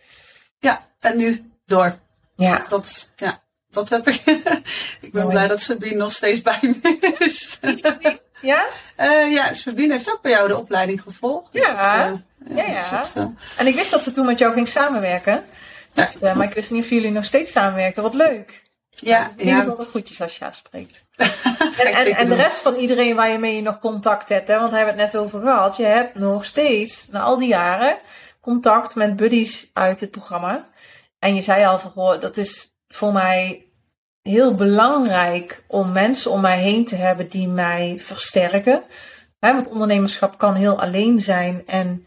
[0.58, 1.98] Ja, en nu door.
[2.36, 2.64] Ja.
[2.68, 3.40] Dat, ja.
[3.70, 4.22] dat heb ik.
[5.06, 7.58] ik ben blij dat Sabine nog steeds bij me is.
[8.40, 8.66] Ja?
[9.00, 11.52] Uh, ja, Sabine heeft ook bij jou de opleiding gevolgd.
[11.52, 12.08] Dus ja.
[12.08, 13.04] Uh, ja, ja.
[13.14, 13.32] ja.
[13.56, 15.44] en ik wist dat ze toen met jou ging samenwerken.
[15.96, 18.02] Dus, uh, maar ik wist niet of jullie nog steeds samenwerken.
[18.02, 18.64] Wat leuk.
[18.90, 21.04] Ja, in ieder geval de groetjes als je haar spreekt.
[21.16, 24.70] en, en, en, de rest van iedereen waar je mee nog contact hebt, hè, want
[24.70, 25.76] daar hebben we het net over gehad.
[25.76, 27.98] Je hebt nog steeds, na al die jaren,
[28.40, 30.68] contact met buddies uit het programma.
[31.18, 33.66] En je zei al van, dat is voor mij
[34.22, 38.82] heel belangrijk om mensen om mij heen te hebben die mij versterken.
[39.38, 42.06] Hè, want ondernemerschap kan heel alleen zijn en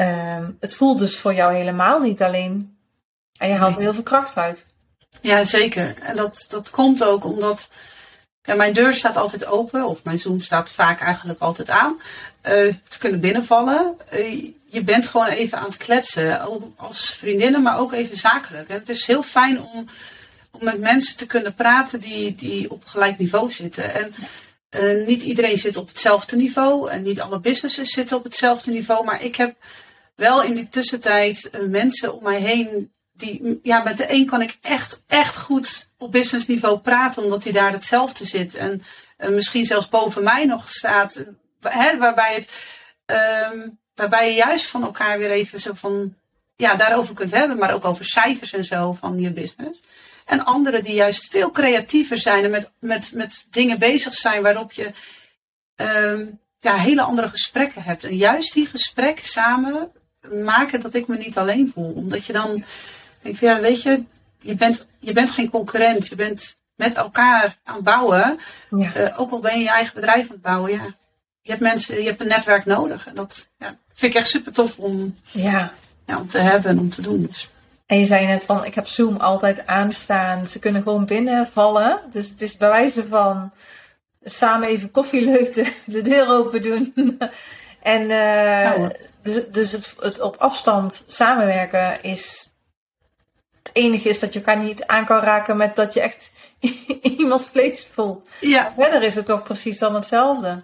[0.00, 2.73] uh, het voelt dus voor jou helemaal niet alleen.
[3.38, 4.66] En je haalt er heel veel kracht uit.
[5.20, 5.94] Ja, zeker.
[6.00, 7.70] En dat, dat komt ook omdat
[8.42, 12.00] ja, mijn deur staat altijd open, of mijn Zoom staat vaak eigenlijk altijd aan.
[12.46, 13.96] Uh, ze kunnen binnenvallen.
[14.12, 16.40] Uh, je bent gewoon even aan het kletsen,
[16.76, 18.68] als vriendinnen, maar ook even zakelijk.
[18.68, 19.86] En het is heel fijn om,
[20.50, 23.94] om met mensen te kunnen praten die, die op gelijk niveau zitten.
[23.94, 24.14] En
[24.80, 29.04] uh, niet iedereen zit op hetzelfde niveau en niet alle businesses zitten op hetzelfde niveau.
[29.04, 29.56] Maar ik heb
[30.14, 34.58] wel in die tussentijd mensen om mij heen die, ja, met de een kan ik
[34.60, 38.54] echt, echt goed op businessniveau praten, omdat hij daar hetzelfde zit.
[38.54, 38.82] En
[39.18, 41.24] uh, misschien zelfs boven mij nog staat,
[41.60, 42.50] hè, waarbij, het,
[43.52, 46.14] um, waarbij je juist van elkaar weer even zo van,
[46.56, 49.80] ja, daarover kunt hebben, maar ook over cijfers en zo van je business.
[50.24, 54.72] En anderen die juist veel creatiever zijn en met, met, met dingen bezig zijn waarop
[54.72, 54.90] je
[55.76, 58.04] um, ja, hele andere gesprekken hebt.
[58.04, 59.92] En juist die gesprekken samen
[60.30, 61.92] maken dat ik me niet alleen voel.
[61.92, 62.64] Omdat je dan
[63.24, 64.04] ik vind, ja, weet je,
[64.38, 66.06] je bent, je bent geen concurrent.
[66.06, 68.38] Je bent met elkaar aan het bouwen.
[68.70, 68.96] Ja.
[68.96, 70.72] Uh, ook al ben je je eigen bedrijf aan het bouwen.
[70.72, 70.94] Ja.
[71.40, 73.06] Je hebt mensen, je hebt een netwerk nodig.
[73.06, 75.72] En dat ja, vind ik echt super tof om, ja.
[76.06, 77.22] Ja, om te hebben en om te doen.
[77.22, 77.50] Dus.
[77.86, 80.46] En je zei net van, ik heb Zoom altijd aanstaan.
[80.46, 82.00] Ze kunnen gewoon binnenvallen.
[82.10, 83.52] Dus het is bij wijze van
[84.22, 86.94] samen even koffieleuten, de deur open doen.
[87.82, 88.88] en uh,
[89.22, 92.53] dus, dus het, het op afstand samenwerken is
[93.64, 96.32] het enige is dat je elkaar niet aan kan raken met dat je echt
[97.18, 98.28] iemands vlees voelt.
[98.40, 98.72] Ja.
[98.76, 100.62] Verder is het toch precies dan hetzelfde.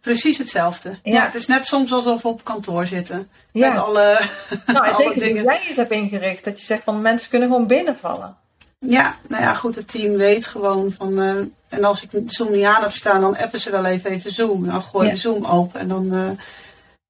[0.00, 0.98] Precies hetzelfde.
[1.02, 1.24] Ja.
[1.24, 3.30] het is net soms alsof we op kantoor zitten.
[3.52, 3.68] Ja.
[3.68, 4.20] Met alle,
[4.66, 5.44] nou, alle zeker dingen.
[5.44, 6.44] jij het hebt ingericht.
[6.44, 8.36] Dat je zegt van mensen kunnen gewoon binnenvallen.
[8.78, 9.74] Ja, nou ja, goed.
[9.74, 11.18] Het team weet gewoon van...
[11.18, 11.36] Uh,
[11.68, 14.66] en als ik Zoom niet aan heb staan, dan appen ze wel even, even Zoom.
[14.66, 15.80] Dan gooi je Zoom open.
[15.80, 16.14] En dan...
[16.14, 16.30] Uh,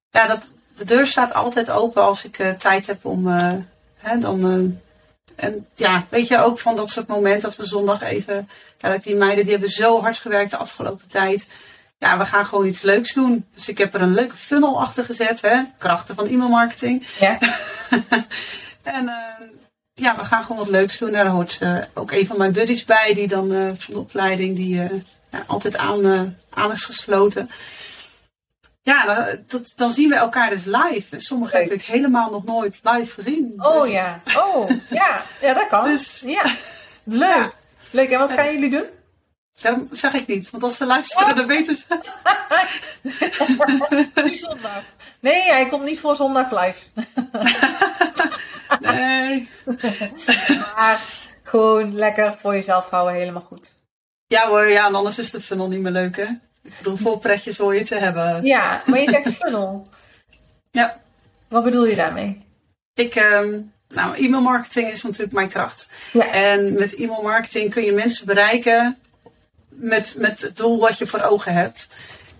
[0.09, 3.27] ja, dat, de deur staat altijd open als ik uh, tijd heb om...
[3.97, 4.79] Hè, dan
[5.35, 8.49] en ja, weet je ook van dat soort momenten dat we zondag even.
[8.77, 11.47] Ja, die meiden die hebben zo hard gewerkt de afgelopen tijd.
[11.97, 13.45] Ja, we gaan gewoon iets leuks doen.
[13.53, 15.41] Dus ik heb er een leuke funnel achter gezet.
[15.41, 15.61] Hè?
[15.77, 17.07] Krachten van e-mailmarketing.
[17.19, 17.37] Ja.
[18.83, 19.47] en uh,
[19.93, 21.11] ja, we gaan gewoon wat leuks doen.
[21.11, 23.13] Daar hoort uh, ook een van mijn buddies bij.
[23.13, 27.49] Die dan uh, van de opleiding die ja, altijd aan, aan is gesloten.
[28.83, 31.19] Ja, dat, dan zien we elkaar dus live.
[31.19, 33.53] Sommige heb ik helemaal nog nooit live gezien.
[33.57, 35.83] Oh dus- ja, oh ja, ja dat kan.
[35.83, 36.43] Dus, ja,
[37.03, 37.55] leuk.
[37.91, 38.85] Leuk, en wat gaan jullie doen?
[39.61, 41.35] Dat zeg ik niet, want als ze luisteren, oh.
[41.35, 41.85] dan weten ze.
[44.23, 44.83] nu zondag.
[45.19, 46.85] Nee, hij komt niet voor zondag live.
[48.93, 49.49] nee.
[50.75, 51.01] maar
[51.43, 53.77] gewoon lekker voor jezelf houden, helemaal goed.
[54.27, 56.27] Ja hoor, ja, en anders is de funnel niet meer leuk hè.
[56.63, 58.45] Ik bedoel, vol pretjes hoor je te hebben.
[58.45, 59.87] Ja, maar je zegt funnel.
[60.71, 61.01] ja.
[61.47, 62.37] Wat bedoel je daarmee?
[62.93, 65.89] Ik, um, nou, e-mailmarketing is natuurlijk mijn kracht.
[66.11, 66.31] Ja.
[66.31, 68.97] En met e-mailmarketing kun je mensen bereiken
[69.69, 71.89] met, met het doel wat je voor ogen hebt.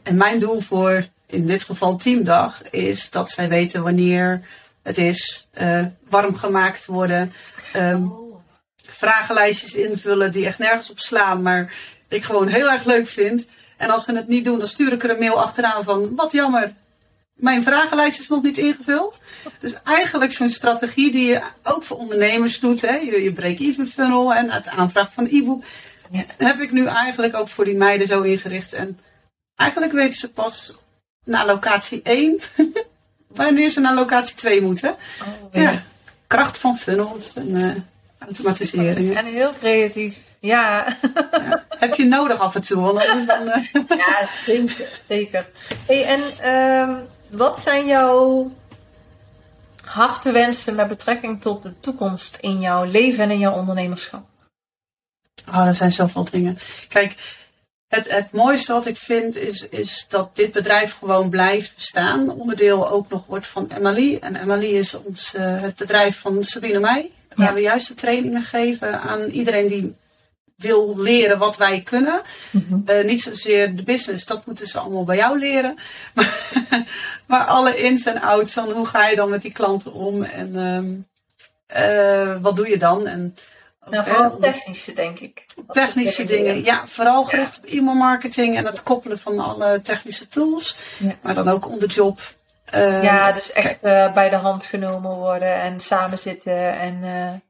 [0.03, 4.41] En mijn doel voor, in dit geval Teamdag, is dat zij weten wanneer
[4.83, 7.33] het is, uh, warm gemaakt worden,
[7.75, 8.35] um, oh.
[8.75, 11.73] vragenlijstjes invullen die echt nergens op slaan, maar
[12.07, 13.47] ik gewoon heel erg leuk vind.
[13.83, 16.31] En als ze het niet doen, dan stuur ik er een mail achteraan van wat
[16.31, 16.73] jammer,
[17.33, 19.19] mijn vragenlijst is nog niet ingevuld.
[19.59, 22.81] Dus eigenlijk zo'n strategie die je ook voor ondernemers doet.
[22.81, 22.95] Hè?
[22.95, 25.63] Je, je break-even funnel en het aanvraag van e-book.
[26.11, 26.23] Ja.
[26.37, 28.73] Heb ik nu eigenlijk ook voor die meiden zo ingericht.
[28.73, 28.99] En
[29.55, 30.73] eigenlijk weten ze pas
[31.23, 32.39] naar locatie 1
[33.27, 34.95] wanneer ze naar locatie 2 moeten.
[35.21, 35.83] Oh, ja.
[36.27, 37.71] Kracht van funnels en uh,
[38.19, 39.15] automatisering.
[39.15, 40.32] En heel creatief.
[40.43, 40.97] Ja.
[41.31, 41.65] ja.
[41.69, 42.93] Heb je nodig af en toe,
[43.25, 43.47] dan...
[43.47, 43.97] Uh...
[43.97, 44.99] Ja, zeker.
[45.07, 45.49] zeker.
[45.85, 46.97] Hey, en uh,
[47.29, 48.51] wat zijn jouw
[50.23, 54.25] wensen met betrekking tot de toekomst in jouw leven en in jouw ondernemerschap?
[55.47, 56.57] Oh, er zijn zoveel dingen.
[56.87, 57.15] Kijk,
[57.87, 62.29] het, het mooiste wat ik vind is, is dat dit bedrijf gewoon blijft bestaan.
[62.29, 64.17] Onderdeel ook nog wordt van Emily.
[64.21, 67.11] En Emily is ons, uh, het bedrijf van Sabine Meij.
[67.35, 69.95] Waar we juist de trainingen geven aan iedereen die
[70.55, 72.21] wil leren wat wij kunnen.
[72.51, 72.79] Mhm.
[72.85, 75.77] Eh, niet zozeer de business, dat moeten ze allemaal bij jou leren.
[76.13, 76.85] Maar,
[77.25, 80.55] maar alle ins en outs van hoe ga je dan met die klanten om en
[80.55, 80.91] ehm,
[81.65, 83.07] eh, wat doe je dan?
[83.07, 83.35] En,
[83.89, 85.45] Nou, vooral technische, denk ik.
[85.67, 86.63] Technische dingen.
[86.63, 90.77] Ja, vooral gericht op e-mailmarketing en het koppelen van alle technische tools.
[90.97, 91.15] Ja.
[91.21, 92.19] Maar dan ook on the job.
[92.65, 93.81] Eh, Ja, dus echt
[94.13, 96.79] bij de hand genomen worden en samen zitten.
[96.79, 96.99] En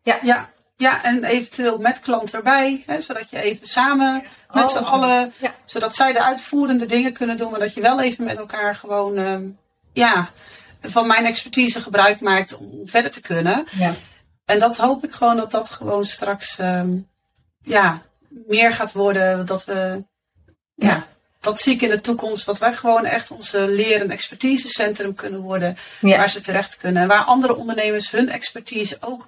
[0.03, 2.83] ja, Ja, ja, en eventueel met klant erbij.
[2.85, 5.53] Hè, zodat je even samen met Oh, z'n allen, ja.
[5.65, 9.17] zodat zij de uitvoerende dingen kunnen doen, maar dat je wel even met elkaar gewoon,
[9.17, 9.43] ehm,
[9.93, 10.29] ja,
[10.81, 13.65] van mijn expertise gebruik maakt om verder te kunnen.
[13.71, 13.93] ja.
[14.45, 16.97] En dat hoop ik gewoon dat dat gewoon straks, ehm,
[17.61, 19.45] ja, meer gaat worden.
[19.45, 20.03] Dat we,
[20.75, 20.87] ja.
[20.87, 21.07] Ja.
[21.39, 22.45] dat zie ik in de toekomst.
[22.45, 25.77] Dat wij gewoon echt onze leer- en expertisecentrum kunnen worden.
[25.99, 27.01] Waar ze terecht kunnen.
[27.01, 29.27] En waar andere ondernemers hun expertise ook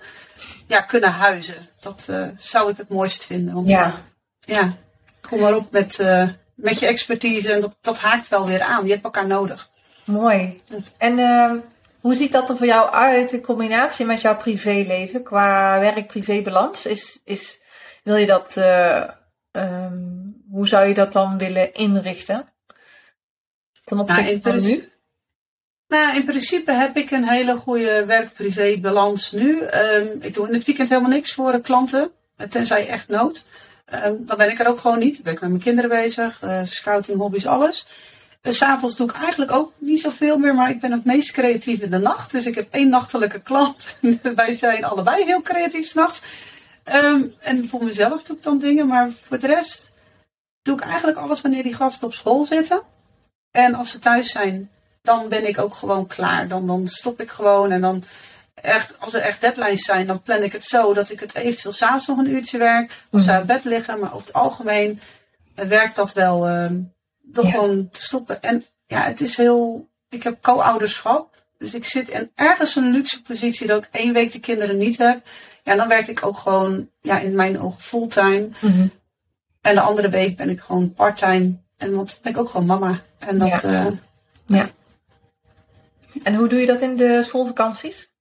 [0.67, 1.55] ja, kunnen huizen.
[1.81, 3.53] Dat eh, zou ik het mooist vinden.
[3.53, 4.01] Want ja.
[4.39, 4.75] ja,
[5.21, 7.53] kom maar op met, eh, met je expertise.
[7.53, 8.85] En dat, dat haakt wel weer aan.
[8.85, 9.69] Je hebt elkaar nodig.
[10.03, 10.61] Mooi.
[10.97, 11.57] En ehm,
[11.99, 16.85] hoe ziet dat er voor jou uit in combinatie met jouw privéleven qua werk-privé-balans?
[16.85, 17.61] Is, is,
[18.03, 19.03] wil je dat, eh,
[19.51, 19.97] ehm,
[20.49, 22.45] hoe zou je dat dan willen inrichten?
[23.83, 24.89] Ten opzichte Nou, van nu?
[25.87, 29.59] Nou, in principe heb ik een hele goede werk-privé balans nu.
[29.61, 32.11] Ehm, ik doe in het weekend helemaal niks voor de klanten.
[32.37, 33.45] eh, Tenzij echt nood.
[33.85, 35.13] Ehm, dan ben ik er ook gewoon niet.
[35.13, 36.41] Dan ben ik met mijn kinderen bezig.
[36.41, 37.87] eh, scouting, hobby's, alles.
[38.41, 40.55] En S'avonds doe ik eigenlijk ook niet zoveel meer.
[40.55, 42.31] Maar ik ben het meest creatief in de nacht.
[42.31, 43.97] Dus ik heb één nachtelijke klant.
[44.35, 46.21] Wij zijn allebei heel creatief s'nachts.
[46.83, 48.87] Ehm en voor mezelf doe ik dan dingen.
[48.87, 49.91] Maar voor de rest
[50.61, 52.81] doe ik eigenlijk alles wanneer die gasten op school zitten.
[53.51, 54.69] En als ze thuis zijn,
[55.05, 56.47] dan ben ik ook gewoon klaar.
[56.47, 58.03] Dan, dan stop ik gewoon en dan
[58.53, 61.73] echt, als er echt deadlines zijn, dan plan ik het zo dat ik het eventueel
[61.73, 63.01] s'avonds nog een uurtje werk.
[63.11, 63.35] Of ze Mhm.
[63.35, 64.99] uit bed liggen, maar over het algemeen
[65.55, 66.79] eh, werkt dat wel ehm,
[67.21, 67.51] door Ja.
[67.51, 68.41] gewoon te stoppen.
[68.41, 71.33] En ja, het is heel, ik heb co-ouderschap.
[71.57, 74.97] Dus ik zit in ergens een luxe positie dat ik één week de kinderen niet
[74.97, 75.21] heb.
[75.63, 78.49] Ja, dan werk ik ook gewoon, ja, in mijn ogen fulltime.
[78.61, 78.87] Mhm.
[79.61, 81.53] En de andere week ben ik gewoon parttime.
[81.77, 82.99] En want ben ik ook gewoon mama.
[83.19, 83.85] En dat, Ja.
[83.85, 83.85] eh,
[86.23, 88.13] En hoe doe je dat in de schoolvakanties?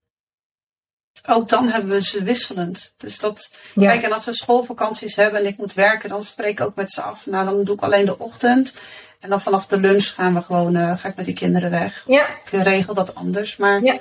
[1.26, 2.94] ook dan hebben we ze wisselend.
[2.96, 3.90] Dus dat, Ja.
[3.90, 6.92] kijk, en als we schoolvakanties hebben en ik moet werken, dan spreek ik ook met
[6.92, 7.26] ze af.
[7.26, 8.80] Nou, dan doe ik alleen de ochtend.
[9.20, 12.04] En dan vanaf de lunch gaan we gewoon, eh, ga ik met die kinderen weg.
[12.06, 13.56] Ja, Ik regel dat anders.
[13.56, 13.92] Maar Ja.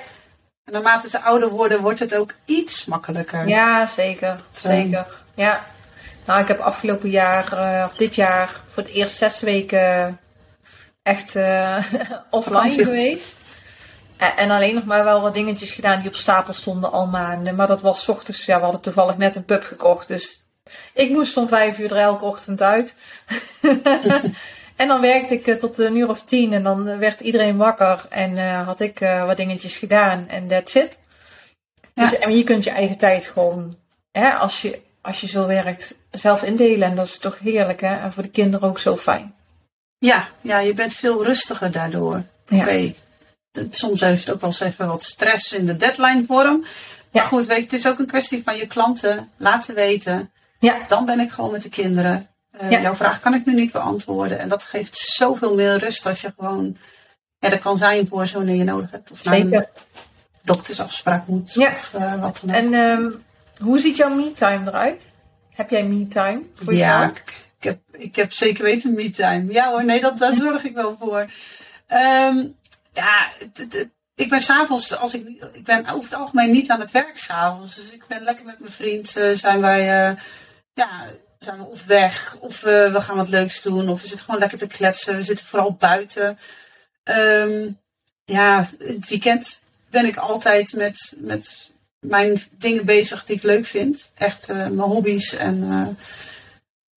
[0.64, 3.48] en naarmate ze ouder worden, wordt het ook iets makkelijker.
[3.48, 4.40] ja zeker.
[4.54, 5.06] Zeker.
[5.36, 5.66] Ja.
[6.26, 10.20] Nou, ik heb afgelopen jaar, eh, of dit jaar, voor het eerst zes weken
[11.04, 11.78] echt eh,
[12.30, 13.36] offline geweest.
[14.18, 17.56] En, en alleen nog maar wel wat dingetjes gedaan die op stapel stonden al maanden.
[17.56, 20.08] Maar dat was 's ochtends, ja, we hadden toevallig net een pub gekocht.
[20.08, 20.46] Dus
[20.94, 22.96] ik moest om vijf uur er elke ochtend uit.
[24.76, 28.06] en dan werkte ik eh, tot een uur of tien en dan werd iedereen wakker.
[28.10, 31.00] En eh, had ik eh, wat dingetjes gedaan en that's it.
[31.94, 33.78] Dus, en je kunt je eigen tijd gewoon,
[34.12, 36.90] hè, als, je, als je zo werkt, zelf indelen.
[36.90, 37.96] En dat is toch heerlijk, hè?
[37.96, 39.36] En voor de kinderen ook zo fijn.
[39.98, 42.24] Ja, ja, je bent veel rustiger daardoor.
[42.46, 42.58] Ja.
[42.58, 42.94] Oké,
[43.70, 46.64] soms heeft het ook wel eens even wat stress in de deadline vorm.
[46.64, 47.22] Ja.
[47.22, 50.32] Maar goed, weet je, het is ook een kwestie van je klanten laten weten.
[50.60, 52.28] Ja, Dan ben ik gewoon met de kinderen.
[52.52, 52.82] Eh, Ja.
[52.82, 54.40] Jouw vraag kan ik nu niet beantwoorden.
[54.40, 56.78] En dat geeft zoveel meer rust als je gewoon
[57.40, 59.12] ja, er kan zijn voor ze wanneer je nodig hebt.
[59.12, 59.54] Of naar zeker.
[59.54, 59.68] een
[60.42, 61.54] doktersafspraak moet.
[61.54, 61.72] Ja.
[61.72, 62.62] Of eh, wat dan ook.
[62.62, 63.10] En ehm,
[63.62, 65.14] hoe ziet jouw me-time eruit?
[65.54, 67.18] Heb jij me-time voor ja, jezelf?
[67.58, 69.54] ik heb, ik heb zeker weten me-time.
[69.54, 71.32] Ja hoor, nee, dat, daar zorg ik wel voor.
[71.88, 72.46] Ehm,
[72.94, 73.32] ja,
[74.16, 77.76] ik ben s'avonds, als ik, ik ben over het algemeen niet aan het werk s'avonds.
[77.76, 80.18] Dus ik ben lekker met mijn vriend, eh, zijn wij, eh,
[80.74, 81.06] ja,
[81.40, 84.40] zijn we of weg, of eh, we gaan wat leuks doen, of we zitten gewoon
[84.40, 85.16] lekker te kletsen.
[85.16, 86.40] We zitten vooral buiten.
[87.04, 87.70] Ehm,
[88.26, 94.10] ja, het weekend ben ik altijd met, met mijn dingen bezig die ik leuk vind.
[94.14, 95.98] Echt mijn hobby's en...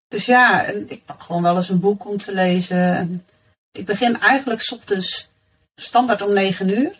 [0.09, 2.97] dus ja, ik pak gewoon wel eens een boek om te lezen.
[2.97, 3.27] En
[3.73, 5.31] ik begin eigenlijk 's ochtends
[5.81, 6.91] standaard om 9 uur.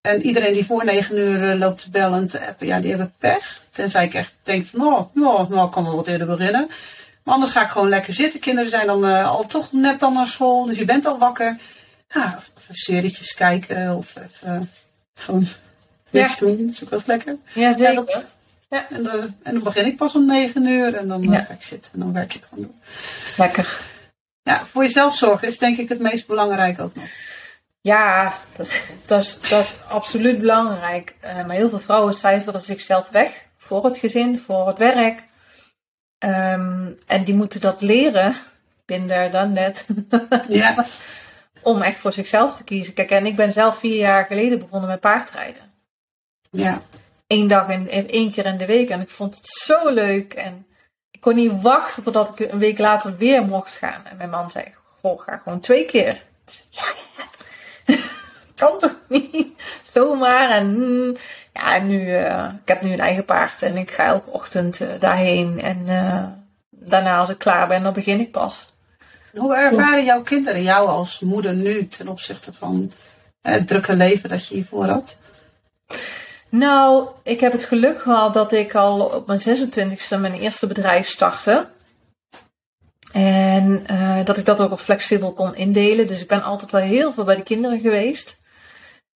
[0.00, 2.88] En iedereen die voor 9 uur eh, loopt te bellen en te appen, ja, die
[2.88, 3.62] hebben pech.
[3.70, 6.68] Tenzij ik echt denk van, oh, nou, nou ik kan wel wat eerder beginnen.
[7.22, 8.40] Maar anders ga ik gewoon lekker zitten.
[8.40, 11.58] Kinderen zijn dan eh, al toch net dan naar school, dus je bent al wakker.
[12.08, 14.60] Ja, of, serietjes kijken of even eh,
[15.14, 15.46] gewoon
[16.10, 16.56] niks doen.
[16.66, 17.36] Dat is ook wel eens lekker.
[17.54, 17.94] Ja, Ja, zeker.
[17.94, 18.26] dat,
[18.70, 21.40] ja, en, dan- en dan begin ik pas om 9 uur en dan eh, Ja.
[21.40, 22.74] ga ik zitten en dan werk ik gewoon door.
[23.36, 23.84] Lekker.
[24.42, 27.04] Ja, voor jezelf zorgen is denk ik het meest belangrijk ook nog.
[27.86, 28.76] Ja, dat,
[29.06, 31.16] dat, is, dat is absoluut belangrijk.
[31.20, 35.22] Eh, maar heel veel vrouwen cijferen zichzelf weg voor het gezin, voor het werk.
[36.18, 38.36] Ehm, en die moeten dat leren,
[38.84, 39.86] binnen dan net,
[40.48, 40.84] Ja.
[41.62, 42.94] om echt voor zichzelf te kiezen.
[42.94, 45.62] Kijk, en ik ben zelf vier jaar geleden begonnen met paardrijden.
[46.50, 46.82] Ja.
[47.26, 48.90] Eén dag en één keer in de week.
[48.90, 50.34] En ik vond het zo leuk.
[50.34, 50.66] En
[51.10, 54.06] ik kon niet wachten totdat ik een week later weer mocht gaan.
[54.06, 56.22] En mijn man zei, goh, ga gewoon twee keer.
[56.70, 56.84] Ja,
[57.16, 57.24] ja.
[58.54, 59.46] kan toch niet?
[59.92, 60.50] Zomaar.
[60.50, 61.16] En mm,
[61.52, 63.62] ja, nu, uh, ik heb nu een eigen paard.
[63.62, 65.60] En ik ga elke ochtend uh, daarheen.
[65.60, 66.24] En uh,
[66.70, 68.74] daarna als ik klaar ben, dan begin ik pas.
[69.32, 72.92] Hoe ervaren jouw kinderen jou als moeder nu ten opzichte van
[73.42, 75.16] het drukke leven dat je hiervoor had?
[76.48, 81.08] Nou, ik heb het geluk gehad dat ik al op mijn 26e mijn eerste bedrijf
[81.08, 81.66] startte.
[83.12, 86.06] En uh, dat ik dat ook al flexibel kon indelen.
[86.06, 88.40] Dus ik ben altijd wel heel veel bij de kinderen geweest.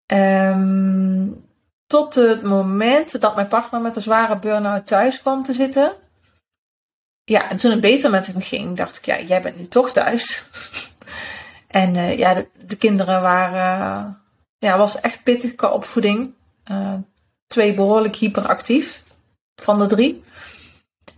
[0.06, 1.44] Um,
[1.86, 5.92] tot het moment dat mijn partner met een zware burn-out thuis kwam te zitten.
[7.24, 9.92] Ja, en toen het beter met hem ging, dacht ik, ja, jij bent nu toch
[9.92, 10.44] thuis.
[11.66, 14.14] en uh, ja, de, de, kinderen waren, uh,
[14.58, 16.34] ja, was echt pittig qua opvoeding.
[17.46, 19.02] Twee behoorlijk hyperactief
[19.56, 20.24] van de drie.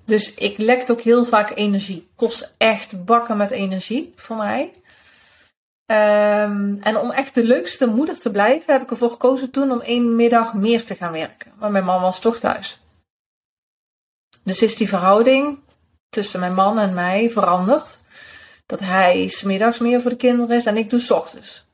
[0.05, 2.09] Dus ik lekte ook heel vaak energie.
[2.16, 4.72] Kost echt bakken met energie voor mij.
[5.86, 9.80] Um, en om echt de leukste moeder te blijven, heb ik ervoor gekozen toen om
[9.80, 11.53] één middag meer te gaan werken.
[11.59, 12.80] Maar mijn man was toch thuis.
[14.42, 15.59] Dus is die verhouding
[16.09, 17.98] tussen mijn man en mij veranderd.
[18.66, 21.66] Dat hij smiddags meer voor de kinderen is en ik doe s ochtends.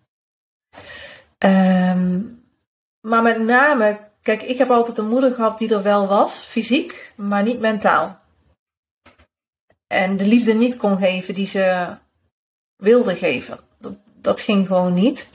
[1.38, 2.44] Um,
[3.00, 3.98] maar met name,
[4.28, 8.18] kijk, ik heb altijd een moeder gehad die er wel was, fysiek, maar niet mentaal.
[9.86, 11.96] En de liefde niet kon geven die ze
[12.76, 13.58] wilde geven.
[13.78, 15.30] Dat, dat ging gewoon niet.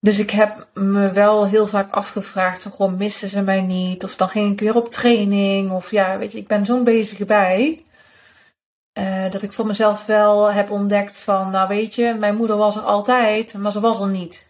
[0.00, 4.04] Dus ik heb me wel heel vaak afgevraagd van, gewoon missen ze mij niet?
[4.04, 5.70] Of dan ging ik weer op training.
[5.70, 7.84] Of ja, weet je, ik ben zo'n bezige bij.
[8.98, 12.76] Uh, dat ik voor mezelf wel heb ontdekt van, nou weet je, mijn moeder was
[12.76, 14.46] er altijd, maar ze was er niet.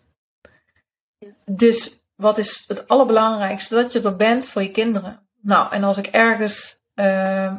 [1.45, 3.75] Dus wat is het allerbelangrijkste?
[3.75, 5.29] Dat je er bent voor je kinderen.
[5.41, 7.05] Nou, en als ik ergens uh,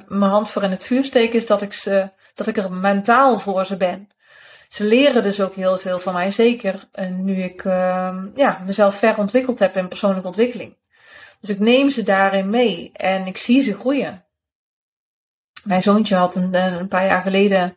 [0.08, 3.40] mijn hand voor in het vuur steek, is dat ik, ze, dat ik er mentaal
[3.40, 4.10] voor ze ben.
[4.70, 9.18] Ze leren dus ook heel veel van mij, zeker nu ik uh, ja, mezelf ver
[9.18, 10.78] ontwikkeld heb in persoonlijke ontwikkeling.
[11.40, 14.26] Dus ik neem ze daarin mee en ik zie ze groeien.
[15.64, 17.76] Mijn zoontje had een, een paar jaar geleden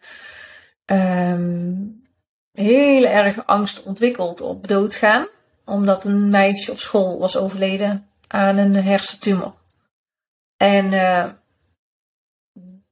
[0.87, 2.05] um,
[2.53, 5.27] heel erg angst ontwikkeld op doodgaan
[5.71, 9.55] omdat een meisje op school was overleden aan een hersentumor.
[10.57, 11.27] En uh,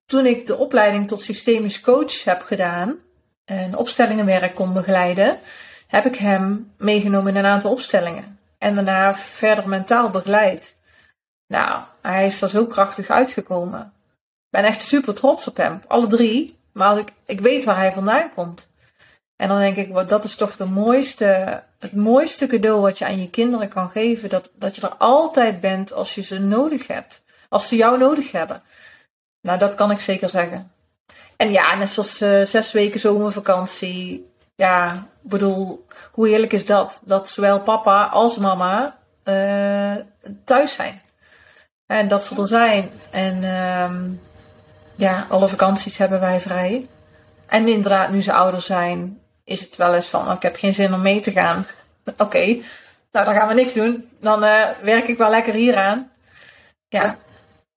[0.06, 3.00] toen ik de opleiding tot systemisch coach heb gedaan
[3.44, 5.40] en opstellingenwerk kon begeleiden,
[5.86, 8.38] heb ik hem meegenomen in een aantal opstellingen.
[8.58, 10.78] En daarna verder mentaal begeleid.
[11.46, 13.80] Nou, hij is er zo krachtig uitgekomen.
[13.80, 16.58] Ik ben echt super trots op hem, alle drie.
[16.72, 18.70] Maar ik, ik weet waar hij vandaan komt.
[19.38, 23.04] En dan denk ik, wat, dat is toch de mooiste, het mooiste cadeau wat je
[23.04, 24.28] aan je kinderen kan geven.
[24.28, 27.22] Dat, dat je er altijd bent als je ze nodig hebt.
[27.48, 28.62] Als ze jou nodig hebben.
[29.40, 30.72] Nou, dat kan ik zeker zeggen.
[31.36, 34.30] En ja, net zoals uh, zes weken zomervakantie.
[34.54, 37.02] Ja, ik bedoel, hoe heerlijk is dat?
[37.04, 39.96] Dat zowel papa als mama uh,
[40.44, 41.00] thuis zijn.
[41.86, 42.90] En dat ze er zijn.
[43.10, 43.90] En uh,
[44.94, 46.86] ja, alle vakanties hebben wij vrij.
[47.46, 50.74] En inderdaad, nu ze ouder zijn, is het wel eens van, oh, ik heb geen
[50.74, 51.66] zin om mee te gaan.
[52.04, 52.64] Oké, okay.
[53.12, 54.08] nou dan gaan we niks doen.
[54.20, 56.10] Dan uh, werk ik wel lekker hier aan.
[56.88, 57.18] Ja,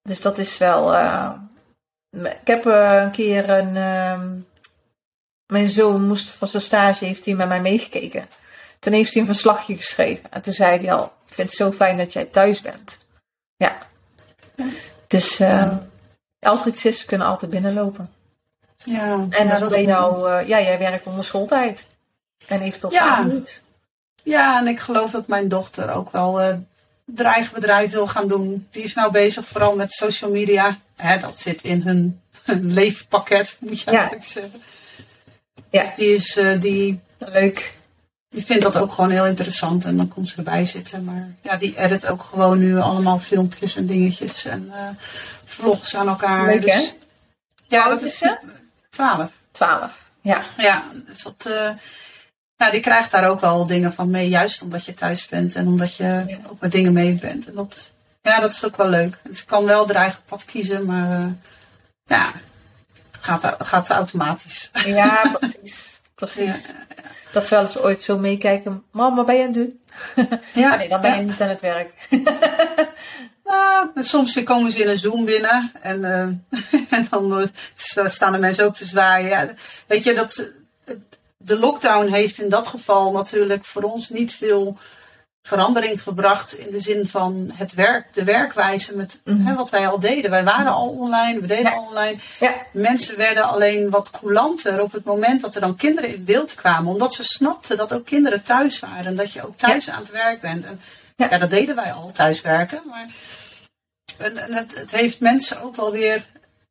[0.01, 0.93] dus dat is wel.
[0.93, 1.31] Uh,
[2.11, 3.73] ik heb uh, een keer een.
[5.45, 8.27] mijn zoon moest voor zijn stage, heeft hij met mij meegekeken.
[8.79, 10.31] Toen heeft hij een verslagje geschreven.
[10.31, 12.97] En toen zei hij al: Ik vind het zo fijn dat jij thuis bent.
[13.55, 13.77] Ja.
[15.07, 15.41] Dus
[16.39, 18.09] als er iets is, kunnen altijd binnenlopen.
[18.85, 21.87] Ja, en ja, dat bij jou, uh, ja, jij werkt onder schooltijd.
[22.47, 23.23] En heeft tot ja.
[23.23, 23.61] niet.
[24.23, 26.55] Ja, en ik geloof dat mijn dochter ook wel uh,
[27.05, 28.67] dreigbedrijf wil gaan doen.
[28.71, 30.77] Die is nou bezig vooral met social media.
[30.95, 33.97] Hè, dat zit in hun, hun leefpakket, moet je Ja.
[33.97, 34.61] eigenlijk zeggen.
[35.69, 35.83] Ja.
[35.83, 37.77] Dus die is, uh, die, Leuk.
[38.29, 39.85] die vindt dat ook gewoon heel interessant.
[39.85, 41.03] En dan komt ze erbij zitten.
[41.03, 44.45] Maar ja, die edit ook gewoon nu allemaal filmpjes en dingetjes.
[44.45, 44.87] En uh,
[45.45, 46.45] vlogs aan elkaar.
[46.45, 46.89] Leuk, dus, hè?
[47.67, 48.37] Ja, dat is ze?
[48.91, 49.31] Twaalf.
[49.51, 50.09] Twaalf.
[50.21, 50.41] Ja.
[50.57, 51.69] Ja, dus dat, uh,
[52.55, 55.67] ja, die krijgt daar ook wel dingen van mee, juist omdat je thuis bent en
[55.67, 56.37] omdat je Ja.
[56.49, 57.47] ook met dingen mee bent.
[57.47, 59.19] En dat, ja, dat is ook wel leuk.
[59.23, 61.27] Dus ze kan wel haar eigen pad kiezen, maar uh,
[62.03, 62.31] ja,
[63.19, 64.71] gaat, gaat ze automatisch.
[64.85, 65.99] Ja, precies.
[66.15, 66.67] Precies.
[67.27, 67.33] Ja.
[67.37, 68.83] Dat ze wel eens ooit zo meekijken.
[68.91, 69.81] Mam, wat ben je aan het doen?
[70.53, 71.91] Ja, nee, dan ben je niet aan het werk.
[73.51, 76.21] Ah, soms komen ze in een Zoom binnen en, uh,
[76.99, 77.49] en dan
[78.09, 79.29] staan de mensen ook te zwaaien.
[79.29, 79.47] Ja,
[79.87, 80.51] weet je, dat,
[81.37, 84.77] de lockdown heeft in dat geval natuurlijk voor ons niet veel
[85.41, 89.45] verandering gebracht in de zin van het werk, de werkwijze met mhm.
[89.45, 90.31] hè, wat wij al deden.
[90.31, 92.17] Wij waren al online, we deden al online.
[92.39, 92.53] Ja.
[92.71, 96.91] Mensen werden alleen wat coulanter op het moment dat er dan kinderen in beeld kwamen.
[96.91, 99.05] Omdat ze snapten dat ook kinderen thuis waren.
[99.05, 100.65] En dat je ook thuis aan het werk bent.
[100.65, 100.81] En
[101.15, 101.37] ja.
[101.37, 102.81] dat deden wij al, thuiswerken.
[102.85, 103.09] Maar
[104.17, 106.25] en, het, het heeft mensen ook wel weer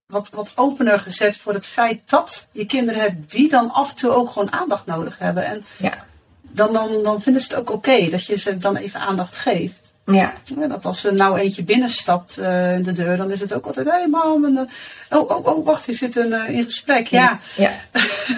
[0.07, 3.97] wat, wat opener gezet voor het feit dat je kinderen hebt die dan af en
[3.97, 5.45] toe ook gewoon aandacht nodig hebben.
[5.45, 6.09] En ja
[6.53, 9.95] dan, dan, dan vinden ze het ook oké dat je ze dan even aandacht geeft.
[10.05, 10.35] Ja.
[10.69, 13.87] Dat als er nou eentje binnenstapt uh, in de deur, dan is het ook altijd,
[13.87, 14.69] hé hey, mam, en,
[15.11, 17.07] oh, oh, oh, wacht, die zit een, uh, in gesprek.
[17.07, 17.41] Ja.
[17.57, 17.71] Ja.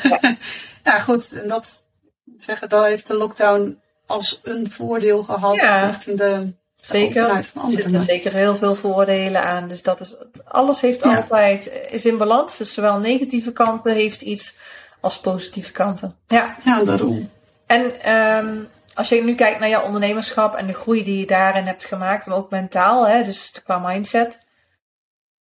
[0.02, 0.18] ja.
[0.84, 0.98] ja.
[0.98, 1.82] goed, en dat,
[2.38, 5.86] zeggen, dat heeft de lockdown als een voordeel gehad ja.
[5.86, 6.52] richting de,
[6.82, 9.68] Zeker, er zitten zeker heel veel voordelen aan.
[9.68, 10.14] Dus dat is,
[10.44, 12.56] alles heeft altijd, is in balans.
[12.56, 14.56] Dus zowel negatieve kanten heeft iets
[15.00, 16.16] als positieve kanten.
[16.26, 17.30] Ja, ja daarom.
[17.66, 21.66] En um, als je nu kijkt naar jouw ondernemerschap en de groei die je daarin
[21.66, 24.40] hebt gemaakt, maar ook mentaal, hè, dus qua mindset.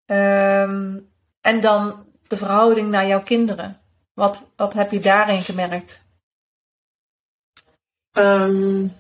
[0.05, 1.09] Um,
[1.41, 3.81] en dan de verhouding naar jouw kinderen.
[4.13, 6.05] Wat, wat heb je daarin gemerkt?
[8.13, 8.99] Um,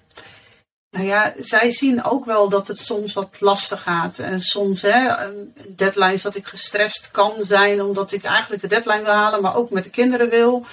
[0.91, 4.19] nou ja, zij zien ook wel dat het soms wat lastig gaat.
[4.19, 5.15] En soms hè,
[5.67, 9.69] deadlines dat ik gestrest kan zijn omdat ik eigenlijk de deadline wil halen, maar ook
[9.69, 10.65] met de kinderen wil.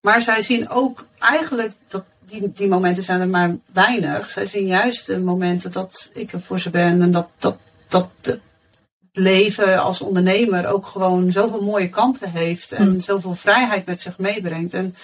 [0.00, 4.30] Maar zij zien ook eigenlijk dat die, die momenten zijn er maar weinig.
[4.30, 7.56] Zij zien juist de momenten dat ik er voor ze ben en dat, dat,
[7.88, 8.40] dat het
[9.12, 13.00] leven als ondernemer ook gewoon zoveel mooie kanten heeft en mm.
[13.00, 14.74] zoveel vrijheid met zich meebrengt.
[14.74, 14.96] En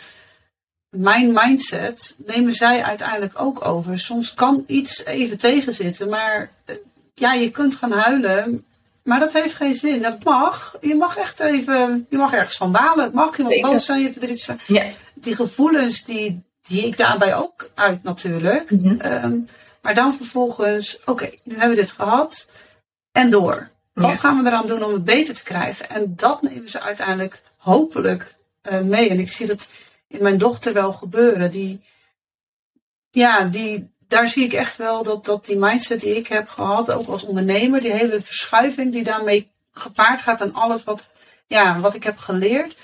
[0.94, 3.98] mijn mindset nemen zij uiteindelijk ook over.
[3.98, 6.76] Soms kan iets even tegenzitten, maar eh,
[7.14, 8.64] ja, je kunt gaan huilen.
[9.02, 10.02] Maar dat heeft geen zin.
[10.02, 10.76] Dat mag.
[10.80, 13.04] Je mag echt even, je mag ergens van balen.
[13.04, 13.36] Het mag.
[13.36, 14.58] Je mag boos zijn, je verdriet zijn.
[14.66, 14.84] Ja.
[15.14, 18.70] Die gevoelens, die, die ik daarbij ook uit natuurlijk.
[18.70, 19.00] Mhm.
[19.00, 19.38] Ehm,
[19.82, 22.48] maar dan vervolgens, oké, nu hebben we dit gehad.
[23.12, 23.70] En door.
[23.92, 25.90] Wat gaan we eraan doen om het beter te krijgen?
[25.90, 28.34] En dat nemen ze uiteindelijk hopelijk
[28.72, 29.08] uh, mee.
[29.08, 29.68] En ik zie dat
[30.14, 31.50] in mijn dochter wel gebeuren.
[31.50, 31.80] Die,
[33.10, 36.92] ja, die, daar zie ik echt wel dat, dat die mindset die ik heb gehad,
[36.92, 41.10] ook als ondernemer, die hele verschuiving die daarmee gepaard gaat en alles wat,
[41.46, 42.76] ja, wat ik heb geleerd,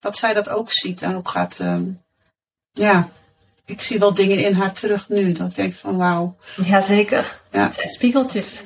[0.00, 2.02] dat zij dat ook ziet en ook gaat, um,
[2.72, 3.08] ja,
[3.64, 5.32] ik zie wel dingen in haar terug nu.
[5.32, 6.36] Dat ik denk van wauw.
[6.56, 7.40] Jazeker.
[7.50, 7.62] Ja.
[7.62, 8.62] Het zijn spiegeltjes.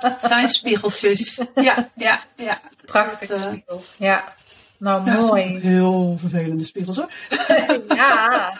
[0.00, 1.40] het zijn spiegeltjes.
[1.54, 2.60] Ja, ja, ja.
[2.84, 3.94] Prachtige uh, spiegels.
[3.98, 4.34] Ja.
[4.78, 5.58] Nou, mooi.
[5.60, 7.10] heel vervelende spiegels hoor.
[7.88, 8.52] ja.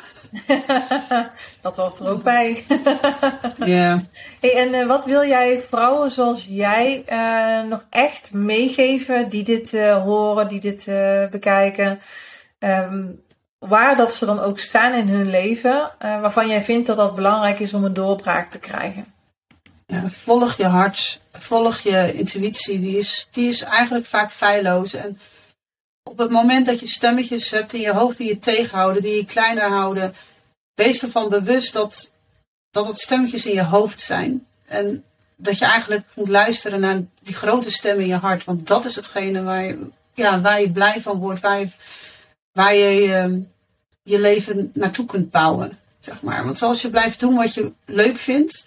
[1.62, 2.64] dat hoort er ook bij.
[3.64, 4.02] Ja.
[4.40, 9.72] Hey, en uh, wat wil jij vrouwen zoals jij uh, nog echt meegeven die dit
[9.72, 10.84] uh, horen, die dit
[11.30, 12.00] bekijken?
[12.58, 13.20] Um,
[13.58, 17.58] waar dat ze dan ook staan in hun leven, waarvan jij vindt dat dat belangrijk
[17.58, 19.04] is om een doorbraak te krijgen?
[19.86, 22.80] Ja, volg je hart, volg je intuïtie.
[22.80, 24.94] Die is, die is eigenlijk vaak feilloos.
[24.94, 25.18] En
[26.18, 29.24] op het moment dat je stemmetjes hebt in je hoofd die je tegenhouden, die je
[29.24, 30.14] kleiner houden,
[30.74, 32.12] wees ervan bewust dat,
[32.70, 34.46] dat het stemmetjes in je hoofd zijn.
[34.66, 35.04] En
[35.36, 38.44] dat je eigenlijk moet luisteren naar die grote stem in je hart.
[38.44, 39.78] Want dat is hetgene waar je,
[40.14, 41.68] ja, waar je blij van wordt, waar je,
[42.52, 43.40] waar je ehm,
[44.02, 45.78] je leven naartoe kunt bouwen.
[45.98, 46.44] Zeg maar.
[46.44, 48.66] Want zoals je blijft doen wat je leuk vindt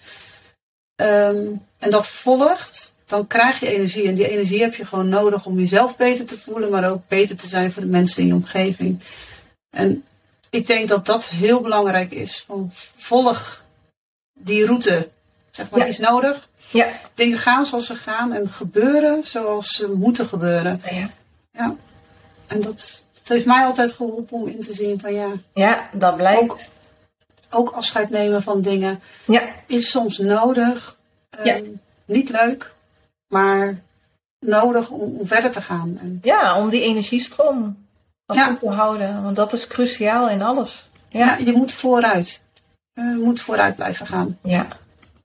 [0.94, 1.46] ehm,
[1.78, 4.08] en dat volgt, dan krijg je energie.
[4.08, 7.36] En die energie heb je gewoon nodig om jezelf beter te voelen, maar ook beter
[7.36, 9.00] te zijn voor de mensen in je omgeving.
[9.70, 10.04] En
[10.50, 12.44] ik denk dat dat heel belangrijk is.
[12.46, 13.64] Van volg
[14.32, 15.08] die route,
[15.50, 16.48] zeg maar, is nodig.
[16.70, 16.88] Ja.
[17.14, 20.82] Dingen gaan zoals ze gaan en gebeuren zoals ze moeten gebeuren.
[20.90, 21.10] Ja.
[21.50, 21.74] ja.
[22.46, 25.32] En dat, dat heeft mij altijd geholpen om in te zien van ja.
[25.54, 26.42] Ja, dat blijkt.
[26.42, 26.58] Ook,
[27.50, 29.42] ook afscheid nemen van dingen ja.
[29.66, 30.98] is soms nodig.
[31.44, 31.54] ja.
[31.54, 31.64] Ehm,
[32.04, 32.74] niet leuk,
[33.32, 33.82] maar
[34.38, 35.98] nodig om, om verder te gaan.
[36.00, 37.86] En ja, om die energiestroom
[38.26, 38.56] ja.
[38.60, 39.22] te houden.
[39.22, 40.90] Want dat is cruciaal in alles.
[41.08, 42.42] Ja, je moet vooruit.
[42.94, 44.38] Je moet vooruit blijven gaan.
[44.42, 44.66] Ja.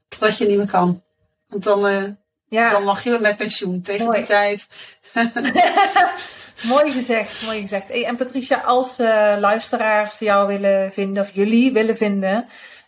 [0.08, 1.03] Totdat je niet meer kan.
[1.47, 2.03] Want dan, uh,
[2.47, 2.70] ja.
[2.70, 4.68] dan mag je met pensioen tegen die tijd.
[6.74, 7.88] mooi gezegd, mooi gezegd.
[7.88, 9.08] Hey, en Patricia, als uh,
[9.39, 12.45] luisteraars jou willen vinden, of jullie willen vinden,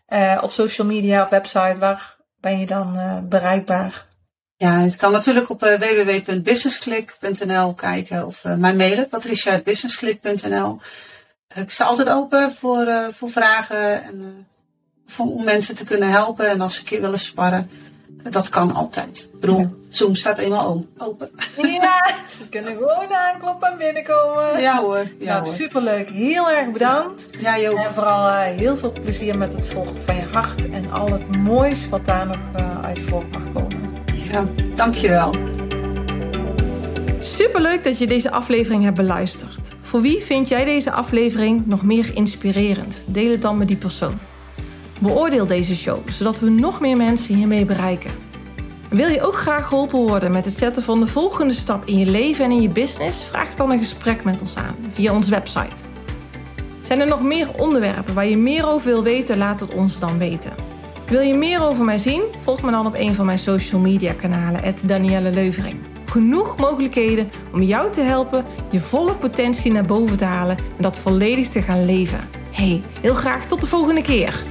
[0.10, 4.08] uh, op social media, op website, waar ben je dan bereikbaar?
[4.60, 10.80] Ja, het kan natuurlijk op uh, www.businessclick.nl kijken of uh, mij mailen, patricia.businessclick.nl.
[11.56, 14.48] ik sta altijd open voor, voor vragen en
[15.06, 17.70] voor, om mensen te kunnen helpen en als ze een keer willen sparren.
[18.30, 19.30] dat kan altijd.
[19.34, 21.30] Ik bedoel, Zoom staat eenmaal open.
[21.58, 24.62] Ja, ze kunnen gewoon aankloppen en binnenkomen.
[24.62, 25.08] Ja hoor.
[25.20, 25.54] Ja, nou, hoor.
[25.54, 26.10] superleuk.
[26.10, 27.28] Heel erg bedankt.
[27.40, 27.86] Ja, joh.
[27.86, 31.38] En vooral eh, heel veel plezier met het volgen van je hart en al het
[31.38, 33.79] moois wat daar nog uh, uit voort mag komen.
[34.32, 35.34] Ja, dankjewel.
[37.22, 39.76] Superleuk dat je deze aflevering hebt beluisterd.
[39.82, 43.02] Voor wie vind jij deze aflevering nog meer inspirerend?
[43.06, 44.14] Deel het dan met die persoon.
[45.00, 48.12] Beoordeel deze show, zodat we nog meer mensen hiermee bereiken.
[48.90, 52.06] Wil je ook graag geholpen worden met het zetten van de volgende stap in je
[52.06, 53.24] leven en in je business?
[53.24, 55.76] Vraag dan een gesprek met ons aan via onze website.
[56.84, 59.38] Zijn er nog meer onderwerpen waar je meer over wil weten?
[59.38, 60.79] Laat het ons dan weten.
[61.10, 62.22] Wil je meer over mij zien?
[62.42, 65.76] Volg me dan op een van mijn social media kanalen, Danielle Leuvering.
[66.06, 70.98] Genoeg mogelijkheden om jou te helpen je volle potentie naar boven te halen en dat
[70.98, 72.30] volledig te gaan leven.
[72.52, 74.44] Hey, heel graag tot de volgende keer.